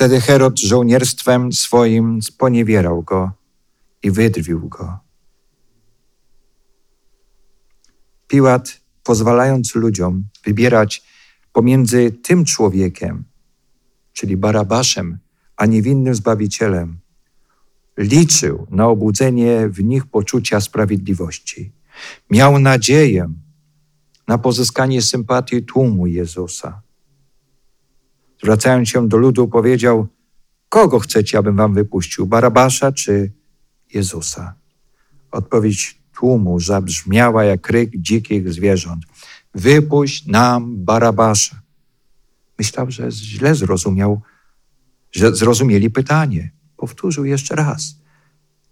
Wtedy 0.00 0.20
Herod 0.20 0.60
żołnierstwem 0.60 1.52
swoim 1.52 2.22
sponiewierał 2.22 3.02
go 3.02 3.32
i 4.02 4.10
wydrwił 4.10 4.68
go. 4.68 4.98
Piłat, 8.28 8.80
pozwalając 9.02 9.74
ludziom 9.74 10.24
wybierać 10.44 11.02
pomiędzy 11.52 12.12
tym 12.12 12.44
człowiekiem, 12.44 13.24
czyli 14.12 14.36
Barabaszem, 14.36 15.18
a 15.56 15.66
niewinnym 15.66 16.14
Zbawicielem, 16.14 16.98
liczył 17.98 18.66
na 18.70 18.88
obudzenie 18.88 19.68
w 19.68 19.84
nich 19.84 20.06
poczucia 20.06 20.60
sprawiedliwości. 20.60 21.72
Miał 22.30 22.58
nadzieję 22.58 23.32
na 24.28 24.38
pozyskanie 24.38 25.02
sympatii 25.02 25.62
tłumu 25.62 26.06
Jezusa. 26.06 26.82
Zwracając 28.42 28.88
się 28.88 29.08
do 29.08 29.16
ludu, 29.16 29.48
powiedział: 29.48 30.06
Kogo 30.68 30.98
chcecie, 30.98 31.38
abym 31.38 31.56
wam 31.56 31.74
wypuścił, 31.74 32.26
Barabasza 32.26 32.92
czy 32.92 33.32
Jezusa? 33.94 34.54
Odpowiedź 35.30 36.00
tłumu 36.14 36.60
zabrzmiała 36.60 37.44
jak 37.44 37.60
kryk 37.60 37.90
dzikich 37.96 38.52
zwierząt: 38.52 39.04
Wypuść 39.54 40.26
nam 40.26 40.84
Barabasza. 40.84 41.60
Myślał, 42.58 42.90
że 42.90 43.10
źle 43.10 43.54
zrozumiał, 43.54 44.20
że 45.12 45.36
zrozumieli 45.36 45.90
pytanie. 45.90 46.50
Powtórzył 46.76 47.24
jeszcze 47.24 47.54
raz: 47.56 47.96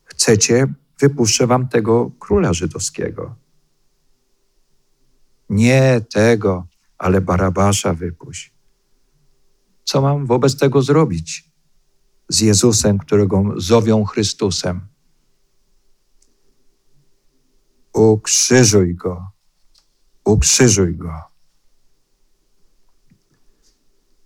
Chcecie, 0.04 0.66
wypuszczę 1.00 1.46
wam 1.46 1.68
tego 1.68 2.10
króla 2.18 2.52
żydowskiego. 2.52 3.34
Nie 5.50 6.00
tego, 6.12 6.66
ale 6.98 7.20
Barabasza 7.20 7.94
wypuść. 7.94 8.57
Co 9.88 10.00
mam 10.00 10.26
wobec 10.26 10.56
tego 10.58 10.82
zrobić 10.82 11.50
z 12.28 12.40
Jezusem, 12.40 12.98
którego 12.98 13.44
zowią 13.56 14.04
Chrystusem? 14.04 14.80
Ukrzyżuj 17.92 18.94
go, 18.94 19.30
ukrzyżuj 20.24 20.96
go. 20.96 21.12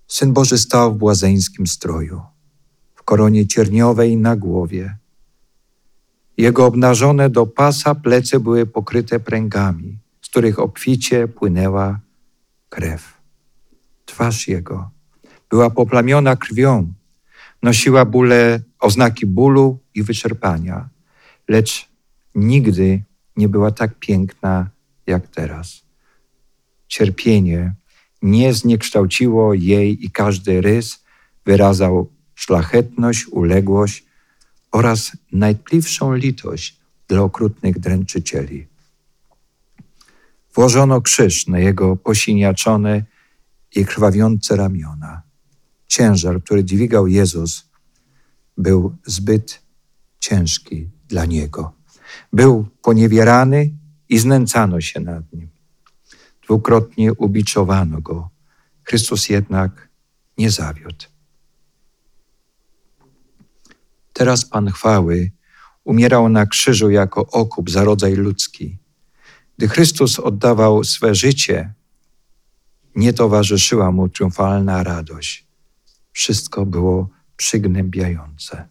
Syn 0.09 0.33
Boży 0.33 0.59
stał 0.59 0.95
w 0.95 0.99
błazeńskim 0.99 1.67
stroju, 1.67 2.23
w 2.95 3.03
koronie 3.03 3.47
cierniowej 3.47 4.17
na 4.17 4.37
głowie. 4.37 4.99
Jego 6.37 6.67
obnażone 6.67 7.31
do 7.31 7.47
pasa 7.47 7.95
plecy 7.95 8.41
były 8.41 8.67
pokryte 8.67 9.21
pręgami, 9.21 9.99
z 10.23 10.29
których 10.29 10.59
obficie 10.59 11.29
płynęła 11.29 12.01
krew. 12.69 13.21
Twarz 14.07 14.49
jego 14.49 15.02
była 15.53 15.71
poplamiona 15.71 16.37
krwią, 16.37 16.93
nosiła 17.63 18.05
bóle, 18.05 18.61
oznaki 18.81 19.27
bólu 19.27 19.79
i 19.95 20.03
wyczerpania, 20.03 20.89
lecz 21.49 21.89
nigdy 22.35 23.03
nie 23.37 23.49
była 23.49 23.71
tak 23.71 23.99
piękna 23.99 24.71
jak 25.07 25.29
teraz. 25.29 25.83
Cierpienie 26.89 27.75
nie 28.23 28.55
zniekształciło 28.55 29.55
jej 29.55 30.05
i 30.05 30.11
każdy 30.11 30.61
rys 30.61 31.05
wyrazał 31.47 32.11
szlachetność, 32.35 33.27
uległość 33.27 34.05
oraz 34.71 35.17
najtpliwszą 35.33 36.15
litość 36.15 36.77
dla 37.09 37.21
okrutnych 37.21 37.79
dręczycieli. 37.79 38.67
Włożono 40.55 41.01
krzyż 41.01 41.47
na 41.47 41.59
jego 41.59 41.97
posiniaczone 41.97 43.05
i 43.75 43.85
krwawiące 43.87 44.57
ramiona. 44.57 45.32
Ciężar, 45.93 46.43
który 46.43 46.65
dźwigał 46.65 47.07
Jezus, 47.07 47.69
był 48.59 48.97
zbyt 49.07 49.63
ciężki 50.21 50.91
dla 51.09 51.25
niego. 51.25 51.73
Był 52.33 52.67
poniewierany 52.83 53.71
i 54.09 54.19
znęcano 54.19 54.81
się 54.81 55.01
nad 55.01 55.33
nim. 55.33 55.49
Dwukrotnie 56.45 57.13
ubiczowano 57.13 58.01
go. 58.01 58.31
Chrystus 58.85 59.29
jednak 59.29 59.89
nie 60.39 60.51
zawiódł. 60.51 61.07
Teraz 64.13 64.45
Pan 64.45 64.71
chwały 64.71 65.31
umierał 65.85 66.29
na 66.29 66.47
krzyżu 66.47 66.91
jako 66.91 67.27
okup 67.27 67.71
za 67.71 67.85
rodzaj 67.85 68.15
ludzki. 68.15 68.79
Gdy 69.59 69.69
Chrystus 69.69 70.19
oddawał 70.19 70.85
swe 70.85 71.15
życie, 71.15 71.75
nie 72.95 73.13
towarzyszyła 73.13 73.93
mu 73.93 74.09
triumfalna 74.09 74.83
radość. 74.83 75.52
Wszystko 76.13 76.67
było 76.67 77.09
przygnębiające. 77.37 78.69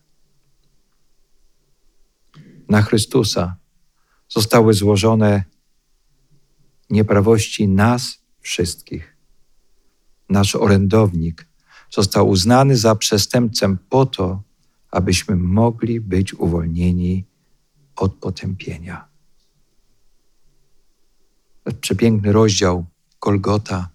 Na 2.69 2.81
Chrystusa 2.81 3.55
zostały 4.29 4.73
złożone 4.73 5.43
nieprawości 6.89 7.67
nas 7.67 8.19
wszystkich. 8.39 9.17
Nasz 10.29 10.55
orędownik 10.55 11.47
został 11.89 12.29
uznany 12.29 12.77
za 12.77 12.95
przestępcę 12.95 13.77
po 13.89 14.05
to, 14.05 14.43
abyśmy 14.91 15.35
mogli 15.35 16.01
być 16.01 16.33
uwolnieni 16.33 17.25
od 17.95 18.13
potępienia. 18.13 19.07
Przepiękny 21.81 22.31
rozdział 22.31 22.85
Golgota. 23.21 23.89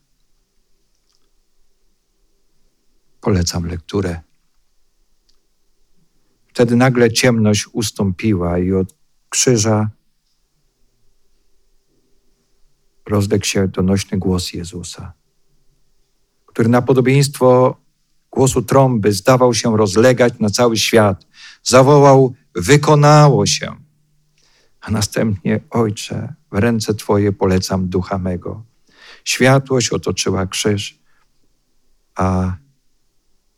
Polecam 3.26 3.66
lekturę. 3.66 4.20
Wtedy 6.48 6.76
nagle 6.76 7.12
ciemność 7.12 7.66
ustąpiła 7.72 8.58
i 8.58 8.72
od 8.72 8.94
krzyża 9.28 9.90
rozległ 13.06 13.44
się 13.44 13.68
donośny 13.68 14.18
głos 14.18 14.52
Jezusa, 14.52 15.12
który 16.46 16.68
na 16.68 16.82
podobieństwo 16.82 17.76
głosu 18.30 18.62
trąby 18.62 19.12
zdawał 19.12 19.54
się 19.54 19.76
rozlegać 19.76 20.34
na 20.40 20.50
cały 20.50 20.76
świat. 20.76 21.26
Zawołał: 21.62 22.34
Wykonało 22.54 23.46
się. 23.46 23.76
A 24.80 24.90
następnie, 24.90 25.60
Ojcze, 25.70 26.34
w 26.52 26.58
ręce 26.58 26.94
Twoje 26.94 27.32
polecam 27.32 27.88
ducha 27.88 28.18
mego. 28.18 28.64
Światłość 29.24 29.90
otoczyła 29.90 30.46
krzyż, 30.46 30.98
a 32.14 32.56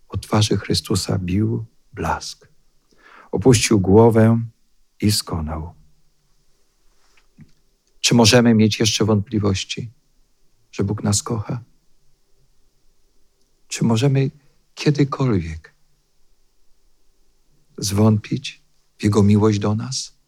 o 0.09 0.16
twarzy 0.18 0.57
Chrystusa 0.57 1.18
bił 1.18 1.64
blask. 1.92 2.49
Opuścił 3.31 3.81
głowę 3.81 4.40
i 5.01 5.12
skonał. 5.12 5.75
Czy 8.01 8.14
możemy 8.14 8.55
mieć 8.55 8.81
jeszcze 8.81 9.05
wątpliwości, 9.05 9.90
że 10.73 10.85
Bóg 10.85 11.03
nas 11.03 11.23
kocha? 11.23 11.61
Czy 13.68 13.85
możemy 13.85 14.31
kiedykolwiek 14.75 15.75
zwątpić 17.79 18.62
w 18.99 19.05
Jego 19.05 19.23
miłość 19.23 19.59
do 19.59 19.75
nas? 19.75 20.18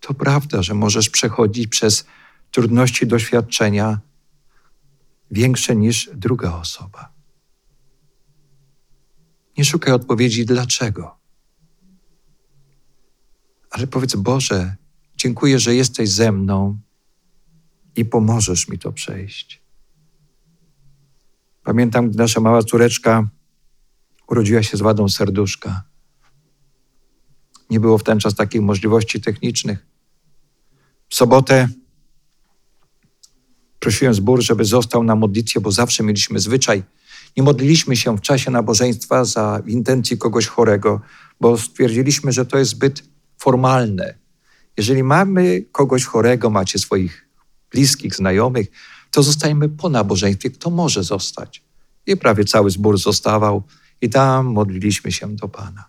To 0.00 0.14
prawda, 0.14 0.62
że 0.62 0.74
możesz 0.74 1.10
przechodzić 1.10 1.66
przez 1.66 2.06
trudności 2.50 3.06
doświadczenia 3.06 4.00
większe 5.30 5.76
niż 5.76 6.10
druga 6.14 6.52
osoba. 6.52 7.17
Nie 9.58 9.64
szukaj 9.64 9.92
odpowiedzi 9.92 10.46
dlaczego. 10.46 11.18
Ale 13.70 13.86
powiedz 13.86 14.16
Boże, 14.16 14.76
dziękuję, 15.16 15.58
że 15.58 15.74
jesteś 15.74 16.10
ze 16.10 16.32
mną 16.32 16.78
i 17.96 18.04
pomożesz 18.04 18.68
mi 18.68 18.78
to 18.78 18.92
przejść. 18.92 19.62
Pamiętam, 21.64 22.08
gdy 22.08 22.18
nasza 22.18 22.40
mała 22.40 22.62
córeczka 22.62 23.28
urodziła 24.28 24.62
się 24.62 24.76
z 24.76 24.80
wadą 24.80 25.08
serduszka. 25.08 25.82
Nie 27.70 27.80
było 27.80 27.98
w 27.98 28.04
ten 28.04 28.20
czas 28.20 28.34
takich 28.34 28.60
możliwości 28.60 29.20
technicznych. 29.20 29.86
W 31.08 31.14
sobotę 31.14 31.68
prosiłem 33.80 34.14
zbór, 34.14 34.42
żeby 34.42 34.64
został 34.64 35.04
na 35.04 35.14
modlitwie, 35.14 35.60
bo 35.60 35.72
zawsze 35.72 36.02
mieliśmy 36.02 36.40
zwyczaj. 36.40 36.82
Nie 37.36 37.42
modliliśmy 37.42 37.96
się 37.96 38.16
w 38.16 38.20
czasie 38.20 38.50
nabożeństwa 38.50 39.24
za 39.24 39.62
intencji 39.66 40.18
kogoś 40.18 40.46
chorego, 40.46 41.00
bo 41.40 41.58
stwierdziliśmy, 41.58 42.32
że 42.32 42.46
to 42.46 42.58
jest 42.58 42.70
zbyt 42.70 43.02
formalne. 43.38 44.14
Jeżeli 44.76 45.02
mamy 45.02 45.62
kogoś 45.72 46.04
chorego, 46.04 46.50
macie 46.50 46.78
swoich 46.78 47.28
bliskich, 47.70 48.14
znajomych, 48.14 48.66
to 49.10 49.22
zostajemy 49.22 49.68
po 49.68 49.88
nabożeństwie. 49.88 50.50
Kto 50.50 50.70
może 50.70 51.04
zostać? 51.04 51.62
I 52.06 52.16
prawie 52.16 52.44
cały 52.44 52.70
zbór 52.70 52.98
zostawał 52.98 53.62
i 54.00 54.10
tam 54.10 54.46
modliliśmy 54.46 55.12
się 55.12 55.36
do 55.36 55.48
Pana. 55.48 55.88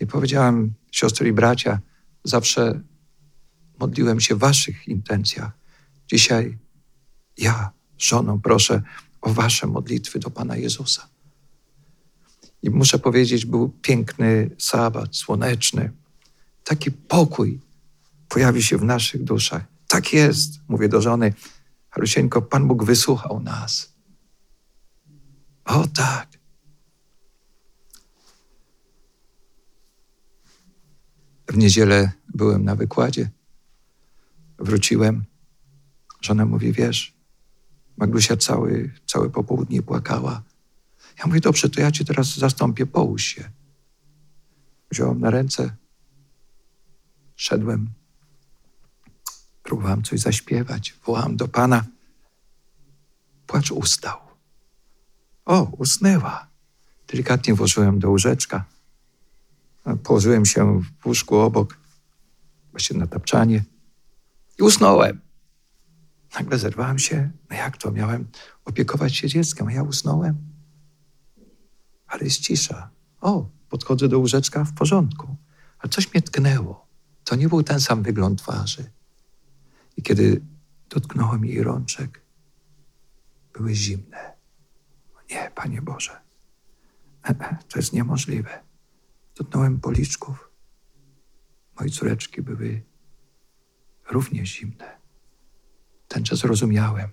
I 0.00 0.06
powiedziałem, 0.06 0.74
siostry 0.92 1.28
i 1.28 1.32
bracia, 1.32 1.80
zawsze 2.24 2.80
modliłem 3.78 4.20
się 4.20 4.34
w 4.34 4.38
waszych 4.38 4.88
intencjach. 4.88 5.50
Dzisiaj 6.08 6.58
ja, 7.38 7.70
żoną, 7.98 8.40
proszę 8.40 8.82
wasze 9.28 9.66
modlitwy 9.66 10.18
do 10.18 10.30
Pana 10.30 10.56
Jezusa. 10.56 11.08
I 12.62 12.70
muszę 12.70 12.98
powiedzieć, 12.98 13.46
był 13.46 13.68
piękny 13.68 14.50
sabat, 14.58 15.16
słoneczny. 15.16 15.92
Taki 16.64 16.90
pokój 16.90 17.60
pojawi 18.28 18.62
się 18.62 18.78
w 18.78 18.84
naszych 18.84 19.24
duszach. 19.24 19.64
Tak 19.88 20.12
jest, 20.12 20.60
mówię 20.68 20.88
do 20.88 21.00
żony. 21.00 21.34
Halusieńko, 21.90 22.42
Pan 22.42 22.68
Bóg 22.68 22.84
wysłuchał 22.84 23.40
nas. 23.40 23.92
O 25.64 25.86
tak. 25.86 26.28
W 31.48 31.56
niedzielę 31.56 32.12
byłem 32.34 32.64
na 32.64 32.74
wykładzie. 32.76 33.30
Wróciłem. 34.58 35.24
Żona 36.20 36.46
mówi, 36.46 36.72
wiesz, 36.72 37.17
Magdusia 37.98 38.36
cały, 38.36 38.90
całe 39.06 39.30
popołudnie 39.30 39.82
płakała. 39.82 40.42
Ja 41.18 41.26
mówię, 41.26 41.40
dobrze, 41.40 41.70
to 41.70 41.80
ja 41.80 41.90
cię 41.90 42.04
teraz 42.04 42.36
zastąpię, 42.36 42.86
połóż 42.86 43.24
się. 43.24 43.50
Wziąłem 44.90 45.20
na 45.20 45.30
ręce, 45.30 45.76
szedłem, 47.36 47.88
próbowałem 49.62 50.02
coś 50.02 50.20
zaśpiewać, 50.20 50.94
wołałem 51.06 51.36
do 51.36 51.48
Pana. 51.48 51.84
Płacz 53.46 53.70
ustał. 53.70 54.18
O, 55.44 55.62
usnęła. 55.78 56.46
Delikatnie 57.08 57.54
włożyłem 57.54 57.98
do 57.98 58.10
łóżeczka. 58.10 58.64
Położyłem 60.02 60.46
się 60.46 60.82
w 61.00 61.06
łóżku 61.06 61.36
obok, 61.36 61.78
właściwie 62.70 63.00
na 63.00 63.06
tapczanie 63.06 63.64
i 64.58 64.62
usnąłem. 64.62 65.27
Nagle 66.34 66.58
zerwałem 66.58 66.98
się. 66.98 67.30
No 67.50 67.56
jak 67.56 67.76
to? 67.76 67.90
Miałem 67.92 68.28
opiekować 68.64 69.16
się 69.16 69.28
dzieckiem, 69.28 69.66
a 69.66 69.72
ja 69.72 69.82
usnąłem. 69.82 70.36
Ale 72.06 72.24
jest 72.24 72.40
cisza. 72.40 72.90
O, 73.20 73.48
podchodzę 73.68 74.08
do 74.08 74.18
łóżeczka, 74.18 74.64
w 74.64 74.74
porządku. 74.74 75.36
Ale 75.78 75.90
coś 75.90 76.12
mnie 76.12 76.22
tknęło. 76.22 76.86
To 77.24 77.36
nie 77.36 77.48
był 77.48 77.62
ten 77.62 77.80
sam 77.80 78.02
wygląd 78.02 78.42
twarzy. 78.42 78.90
I 79.96 80.02
kiedy 80.02 80.40
dotknąłem 80.88 81.44
jej 81.44 81.62
rączek, 81.62 82.22
były 83.52 83.74
zimne. 83.74 84.32
Nie, 85.30 85.50
Panie 85.54 85.82
Boże, 85.82 86.20
to 87.68 87.78
jest 87.78 87.92
niemożliwe. 87.92 88.62
Dotknąłem 89.36 89.80
policzków. 89.80 90.50
Moje 91.78 91.90
córeczki 91.90 92.42
były 92.42 92.82
równie 94.10 94.46
zimne. 94.46 94.97
Ten 96.08 96.24
czas 96.24 96.38
zrozumiałem, 96.38 97.10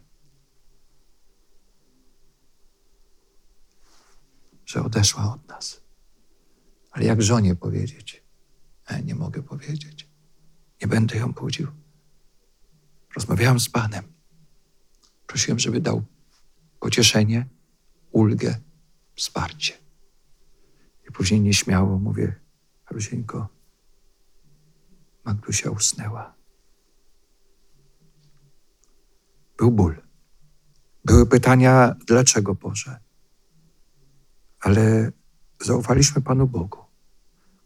że 4.65 4.83
odeszła 4.83 5.33
od 5.33 5.47
nas. 5.47 5.81
Ale 6.91 7.05
jak 7.05 7.21
żonie 7.21 7.55
powiedzieć? 7.55 8.23
E, 8.87 9.03
nie 9.03 9.15
mogę 9.15 9.43
powiedzieć. 9.43 10.09
Nie 10.81 10.87
będę 10.87 11.17
ją 11.17 11.31
budził. 11.33 11.67
Rozmawiałem 13.15 13.59
z 13.59 13.69
Panem. 13.69 14.13
Prosiłem, 15.27 15.59
żeby 15.59 15.81
dał 15.81 16.03
pocieszenie, 16.79 17.47
ulgę, 18.11 18.59
wsparcie. 19.15 19.73
I 21.09 21.11
później 21.11 21.41
nieśmiało 21.41 21.99
mówię, 21.99 22.35
Rusieńko, 22.89 23.47
Magdusia 25.25 25.69
usnęła. 25.69 26.35
Był 29.57 29.71
ból. 29.71 30.01
Były 31.05 31.25
pytania, 31.25 31.95
dlaczego 32.07 32.55
Boże? 32.55 32.99
Ale 34.59 35.11
zaufaliśmy 35.61 36.21
Panu 36.21 36.47
Bogu, 36.47 36.79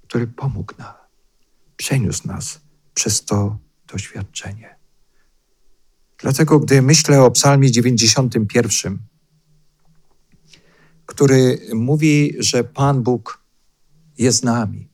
który 0.08 0.28
pomógł 0.28 0.74
nam, 0.78 0.94
przeniósł 1.78 2.28
nas 2.28 2.62
przez 2.94 3.26
to 3.26 3.58
doświadczenie. 3.88 4.76
Dlatego, 6.18 6.60
gdy 6.60 6.82
myślę 6.82 7.22
o 7.22 7.32
Psalmie 7.32 7.72
91, 7.72 8.98
który 11.06 11.62
mówi, 11.74 12.36
że 12.40 12.64
Pan 12.64 13.04
Bóg 13.04 13.44
jest 14.18 14.40
z 14.40 14.44
nami, 14.44 14.90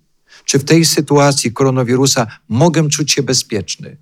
czy 0.45 0.59
w 0.59 0.63
tej 0.63 0.85
sytuacji 0.85 1.53
koronawirusa 1.53 2.27
mogę 2.47 2.89
czuć 2.89 3.11
się 3.11 3.23
bezpieczny? 3.23 3.97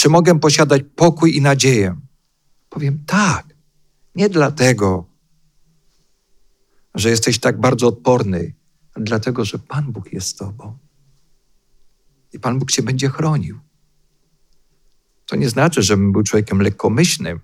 Czy 0.00 0.08
mogę 0.08 0.40
posiadać 0.40 0.82
pokój 0.96 1.36
i 1.36 1.40
nadzieję? 1.40 1.96
Powiem 2.68 3.04
tak. 3.06 3.54
Nie 4.14 4.28
dlatego, 4.28 5.06
że 6.94 7.10
jesteś 7.10 7.38
tak 7.38 7.60
bardzo 7.60 7.86
odporny, 7.88 8.54
ale 8.94 9.04
dlatego, 9.04 9.44
że 9.44 9.58
Pan 9.58 9.92
Bóg 9.92 10.12
jest 10.12 10.28
z 10.28 10.34
Tobą. 10.34 10.78
I 12.32 12.40
Pan 12.40 12.58
Bóg 12.58 12.70
Cię 12.70 12.82
będzie 12.82 13.08
chronił. 13.08 13.58
To 15.26 15.36
nie 15.36 15.48
znaczy, 15.48 15.82
żebym 15.82 16.12
był 16.12 16.22
człowiekiem 16.22 16.62
lekkomyślnym, 16.62 17.40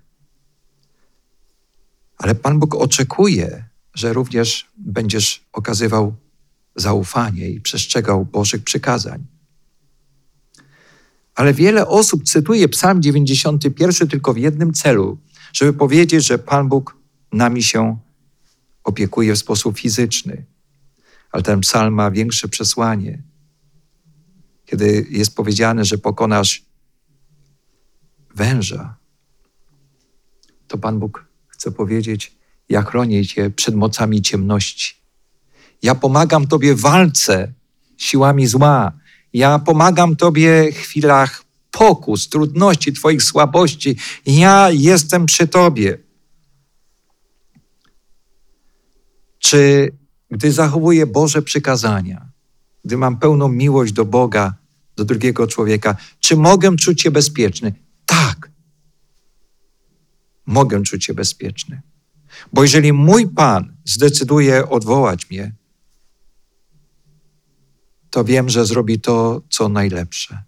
ale 2.17 2.35
Pan 2.35 2.59
Bóg 2.59 2.75
oczekuje, 2.75 3.69
że 3.93 4.13
również 4.13 4.71
będziesz 4.77 5.45
okazywał 5.53 6.15
zaufanie 6.75 7.49
i 7.49 7.61
przestrzegał 7.61 8.25
Bożych 8.25 8.63
przykazań. 8.63 9.36
Ale 11.37 11.53
wiele 11.53 11.87
osób 11.87 12.23
cytuje 12.23 12.69
Psalm 12.69 13.01
91 13.01 14.07
tylko 14.07 14.33
w 14.33 14.37
jednym 14.37 14.73
celu, 14.73 15.17
żeby 15.53 15.73
powiedzieć, 15.73 16.25
że 16.25 16.39
Pan 16.39 16.69
Bóg 16.69 16.97
nami 17.31 17.63
się 17.63 17.97
opiekuje 18.83 19.35
w 19.35 19.37
sposób 19.37 19.79
fizyczny. 19.79 20.45
Ale 21.31 21.43
ten 21.43 21.59
psalm 21.59 21.93
ma 21.93 22.11
większe 22.11 22.47
przesłanie. 22.47 23.23
Kiedy 24.65 25.07
jest 25.09 25.35
powiedziane, 25.35 25.85
że 25.85 25.97
pokonasz 25.97 26.65
węża, 28.35 28.97
to 30.67 30.77
Pan 30.77 30.99
Bóg 30.99 31.25
chce 31.47 31.71
powiedzieć: 31.71 32.37
Ja 32.69 32.81
chronię 32.81 33.25
Cię 33.25 33.49
przed 33.49 33.75
mocami 33.75 34.21
ciemności. 34.21 34.95
Ja 35.81 35.95
pomagam 35.95 36.47
Tobie 36.47 36.75
w 36.75 36.81
walce 36.81 37.53
siłami 37.97 38.47
zła. 38.47 38.91
Ja 39.37 39.59
pomagam 39.59 40.15
Tobie 40.15 40.71
w 40.71 40.75
chwilach 40.75 41.43
pokus, 41.71 42.29
trudności, 42.29 42.93
Twoich 42.93 43.23
słabości. 43.23 43.97
Ja 44.25 44.69
jestem 44.71 45.25
przy 45.25 45.47
Tobie. 45.47 45.97
Czy 49.39 49.91
gdy 50.31 50.51
zachowuję 50.51 51.05
Boże 51.05 51.41
przykazania, 51.41 52.29
gdy 52.85 52.97
mam 52.97 53.19
pełną 53.19 53.47
miłość 53.47 53.93
do 53.93 54.05
Boga, 54.05 54.53
do 54.95 55.05
drugiego 55.05 55.47
człowieka, 55.47 55.95
czy 56.19 56.35
mogę 56.35 56.75
czuć 56.75 57.01
się 57.01 57.11
bezpieczny? 57.11 57.73
Tak. 58.05 58.51
Mogę 60.45 60.83
czuć 60.83 61.05
się 61.05 61.13
bezpieczny. 61.13 61.81
Bo 62.53 62.61
jeżeli 62.63 62.93
mój 62.93 63.27
Pan 63.27 63.77
zdecyduje 63.85 64.69
odwołać 64.69 65.29
mnie, 65.29 65.55
to 68.17 68.23
wiem, 68.23 68.49
że 68.49 68.65
zrobi 68.65 68.99
to, 68.99 69.41
co 69.49 69.69
najlepsze. 69.69 70.43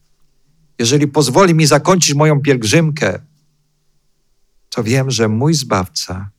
Jeżeli 0.80 1.08
pozwoli 1.08 1.54
mi 1.54 1.66
zakończyć 1.66 2.16
moją 2.16 2.42
pielgrzymkę, 2.42 3.20
to 4.70 4.84
wiem, 4.84 5.12
że 5.12 5.28
mój 5.28 5.54
zbawca, 5.54 6.30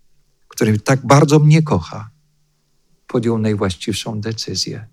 który 0.49 0.81
tak 0.81 1.07
bardzo 1.07 1.39
mnie 1.39 1.63
kocha, 1.63 2.11
podjął 3.07 3.39
najwłaściwszą 3.39 4.21
decyzję. 4.21 4.87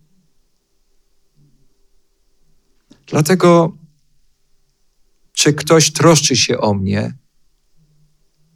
Dlatego, 3.08 3.78
czy 5.34 5.54
ktoś 5.54 5.92
troszczy 5.92 6.36
się 6.36 6.58
o 6.58 6.74
mnie, 6.74 7.14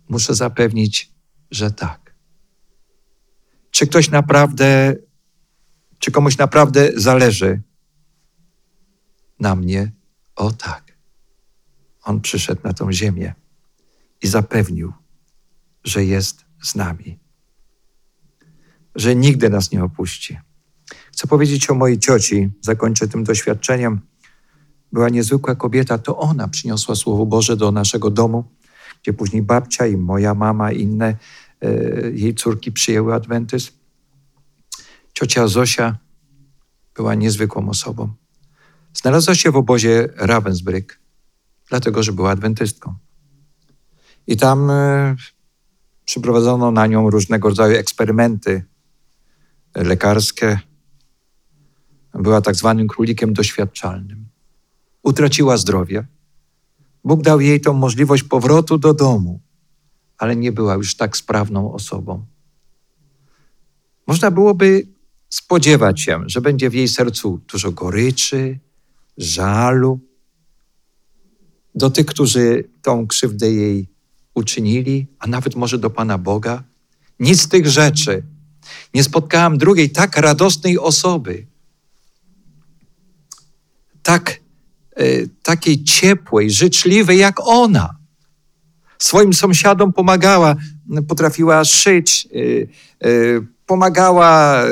muszę 0.10 0.36
zapewnić, 0.36 1.12
że 1.52 1.72
tak. 1.72 2.16
Czy 3.72 3.88
ktoś 3.88 4.10
naprawdę, 4.10 4.96
czy 6.00 6.12
komuś 6.12 6.38
naprawdę 6.38 6.90
zależy 6.96 7.62
na 9.42 9.56
mnie? 9.56 9.92
O 10.36 10.52
tak. 10.52 10.98
On 12.04 12.22
przyszedł 12.22 12.62
na 12.64 12.74
tą 12.74 12.92
ziemię 12.92 13.34
i 14.22 14.28
zapewnił, 14.28 14.94
że 15.84 16.06
jest 16.06 16.46
z 16.64 16.76
nami, 16.76 17.20
że 18.96 19.16
nigdy 19.16 19.50
nas 19.50 19.72
nie 19.72 19.84
opuści. 19.84 20.38
Chcę 21.12 21.28
powiedzieć 21.28 21.70
o 21.70 21.76
mojej 21.76 22.00
cioci, 22.00 22.50
zakończę 22.62 23.08
tym 23.08 23.24
doświadczeniem. 23.24 24.02
Była 24.92 25.10
niezwykła 25.10 25.56
kobieta, 25.56 25.98
to 25.98 26.18
ona 26.18 26.48
przyniosła 26.48 26.96
Słowo 26.96 27.26
Boże 27.26 27.58
do 27.58 27.72
naszego 27.72 28.10
domu, 28.10 28.44
gdzie 29.02 29.14
później 29.14 29.42
babcia 29.42 29.88
i 29.88 29.98
moja 29.98 30.34
mama 30.34 30.72
i 30.72 30.82
inne 30.82 31.18
e, 31.62 31.68
jej 32.12 32.36
córki 32.36 32.72
przyjęły 32.72 33.14
adwentyzm. 33.14 33.72
Ciocia 35.14 35.48
Zosia 35.48 35.98
była 36.96 37.16
niezwykłą 37.16 37.70
osobą. 37.70 38.21
Znalazła 38.94 39.36
się 39.36 39.52
w 39.52 39.56
obozie 39.56 40.08
Ravensbrück, 40.18 40.86
dlatego 41.70 42.04
że 42.04 42.14
była 42.14 42.32
adwentystką. 42.32 42.96
I 44.28 44.38
tam 44.38 44.70
e, 44.70 45.16
przyprowadzono 46.06 46.72
na 46.72 46.88
nią 46.88 47.10
różnego 47.10 47.50
rodzaju 47.50 47.76
eksperymenty 47.76 48.64
lekarskie. 49.76 50.60
Była 52.14 52.42
tak 52.42 52.56
zwanym 52.56 52.88
królikiem 52.88 53.34
doświadczalnym. 53.34 54.28
Utraciła 55.04 55.58
zdrowie. 55.58 56.08
Bóg 57.04 57.22
dał 57.22 57.42
jej 57.42 57.62
tą 57.62 57.74
możliwość 57.74 58.24
powrotu 58.24 58.78
do 58.78 58.94
domu, 58.94 59.40
ale 60.18 60.36
nie 60.36 60.52
była 60.52 60.74
już 60.74 60.96
tak 60.96 61.18
sprawną 61.18 61.74
osobą. 61.74 62.26
Można 64.08 64.32
byłoby 64.32 64.88
spodziewać 65.30 66.02
się, 66.02 66.24
że 66.26 66.42
będzie 66.42 66.70
w 66.70 66.74
jej 66.74 66.88
sercu 66.88 67.42
dużo 67.52 67.72
goryczy, 67.72 68.60
żalu 69.18 70.00
do 71.76 71.90
tych, 71.90 72.06
którzy 72.06 72.64
tą 72.82 73.08
krzywdę 73.08 73.52
jej 73.52 73.88
uczynili, 74.34 75.08
a 75.20 75.28
nawet 75.28 75.56
może 75.56 75.78
do 75.78 75.90
Pana 75.90 76.18
Boga. 76.18 76.64
Nic 77.20 77.42
z 77.42 77.48
tych 77.48 77.68
rzeczy. 77.68 78.24
Nie 78.94 79.04
spotkałam 79.04 79.58
drugiej 79.58 79.90
tak 79.90 80.18
radosnej 80.18 80.80
osoby, 80.80 81.48
tak, 84.04 84.40
e, 84.96 85.28
takiej 85.44 85.84
ciepłej, 85.84 86.52
życzliwej 86.52 87.18
jak 87.18 87.36
ona. 87.40 87.96
Swoim 89.00 89.34
sąsiadom 89.34 89.94
pomagała, 89.94 90.56
potrafiła 91.08 91.66
szyć, 91.66 92.28
e, 92.32 93.08
e, 93.08 93.12
pomagała, 93.66 94.64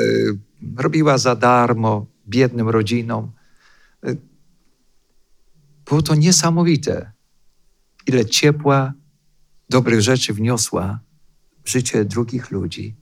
robiła 0.76 1.18
za 1.18 1.36
darmo 1.36 2.06
biednym 2.28 2.68
rodzinom. 2.68 3.30
Było 5.90 6.02
to 6.02 6.14
niesamowite, 6.14 7.12
ile 8.06 8.26
ciepła, 8.26 8.92
dobrych 9.68 10.00
rzeczy 10.00 10.34
wniosła 10.34 11.00
w 11.64 11.70
życie 11.70 12.04
drugich 12.04 12.50
ludzi. 12.50 12.96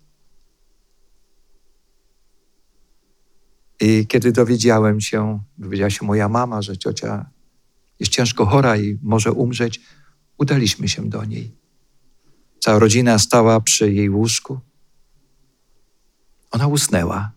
I 3.80 4.06
kiedy 4.06 4.32
dowiedziałem 4.32 5.00
się, 5.00 5.42
dowiedziała 5.58 5.90
się 5.90 6.06
moja 6.06 6.28
mama, 6.28 6.62
że 6.62 6.76
ciocia 6.76 7.30
jest 8.00 8.12
ciężko 8.12 8.46
chora 8.46 8.76
i 8.76 8.98
może 9.02 9.32
umrzeć, 9.32 9.80
udaliśmy 10.38 10.88
się 10.88 11.08
do 11.08 11.24
niej. 11.24 11.56
Cała 12.60 12.78
rodzina 12.78 13.18
stała 13.18 13.60
przy 13.60 13.92
jej 13.92 14.10
łóżku. 14.10 14.60
Ona 16.50 16.66
usnęła. 16.66 17.32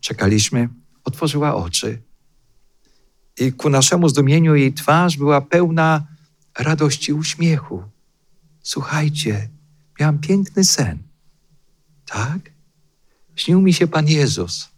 Czekaliśmy, 0.00 0.68
otworzyła 1.04 1.54
oczy. 1.54 2.07
I 3.40 3.52
ku 3.52 3.70
naszemu 3.70 4.08
zdumieniu 4.08 4.54
jej 4.54 4.72
twarz 4.72 5.16
była 5.16 5.40
pełna 5.40 6.06
radości 6.58 7.12
uśmiechu. 7.12 7.82
Słuchajcie, 8.62 9.48
miałam 10.00 10.18
piękny 10.18 10.64
sen. 10.64 10.98
Tak? 12.06 12.50
Śnił 13.36 13.60
mi 13.60 13.72
się 13.74 13.86
Pan 13.86 14.08
Jezus, 14.08 14.68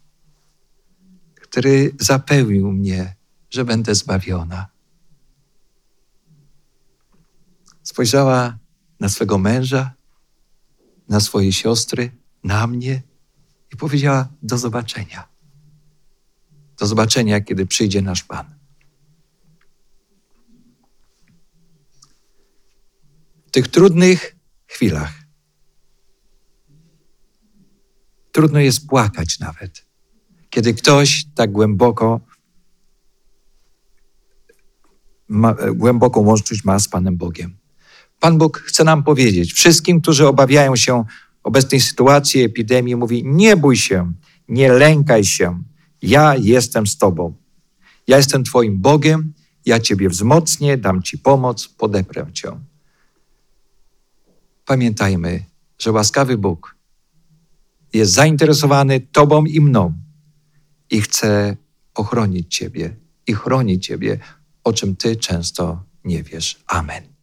który 1.34 1.94
zapełnił 2.00 2.72
mnie, 2.72 3.16
że 3.50 3.64
będę 3.64 3.94
zbawiona. 3.94 4.66
Spojrzała 7.82 8.58
na 9.00 9.08
swego 9.08 9.38
męża, 9.38 9.92
na 11.08 11.20
swoje 11.20 11.52
siostry, 11.52 12.10
na 12.44 12.66
mnie 12.66 13.02
i 13.72 13.76
powiedziała: 13.76 14.28
Do 14.42 14.58
zobaczenia. 14.58 15.29
Do 16.80 16.86
zobaczenia, 16.86 17.40
kiedy 17.40 17.66
przyjdzie 17.66 18.02
nasz 18.02 18.24
Pan. 18.24 18.54
W 23.46 23.50
tych 23.50 23.68
trudnych 23.68 24.36
chwilach 24.66 25.12
trudno 28.32 28.58
jest 28.58 28.86
płakać 28.86 29.38
nawet, 29.38 29.86
kiedy 30.50 30.74
ktoś 30.74 31.24
tak 31.34 31.52
głęboko 31.52 32.20
ma, 35.28 35.54
głęboką 35.74 36.20
łączność 36.20 36.64
ma 36.64 36.78
z 36.78 36.88
Panem 36.88 37.16
Bogiem. 37.16 37.56
Pan 38.20 38.38
Bóg 38.38 38.58
chce 38.58 38.84
nam 38.84 39.04
powiedzieć, 39.04 39.52
wszystkim, 39.52 40.00
którzy 40.00 40.26
obawiają 40.26 40.76
się 40.76 41.04
obecnej 41.42 41.80
sytuacji, 41.80 42.42
epidemii, 42.42 42.96
mówi: 42.96 43.22
Nie 43.24 43.56
bój 43.56 43.76
się, 43.76 44.12
nie 44.48 44.72
lękaj 44.72 45.24
się, 45.24 45.62
ja 46.02 46.36
jestem 46.36 46.86
z 46.86 46.98
Tobą. 46.98 47.34
Ja 48.06 48.16
jestem 48.16 48.44
Twoim 48.44 48.78
Bogiem, 48.78 49.32
ja 49.66 49.80
Ciebie 49.80 50.08
wzmocnię, 50.08 50.78
dam 50.78 51.02
Ci 51.02 51.18
pomoc, 51.18 51.68
podeprę 51.68 52.26
Cię. 52.32 52.60
Pamiętajmy, 54.64 55.44
że 55.78 55.92
łaskawy 55.92 56.38
Bóg 56.38 56.76
jest 57.92 58.12
zainteresowany 58.12 59.00
Tobą 59.00 59.44
i 59.44 59.60
mną 59.60 59.92
i 60.90 61.02
chce 61.02 61.56
ochronić 61.94 62.56
Ciebie 62.56 62.96
i 63.26 63.34
chronić 63.34 63.86
Ciebie, 63.86 64.18
o 64.64 64.72
czym 64.72 64.96
Ty 64.96 65.16
często 65.16 65.82
nie 66.04 66.22
wiesz. 66.22 66.62
Amen. 66.66 67.19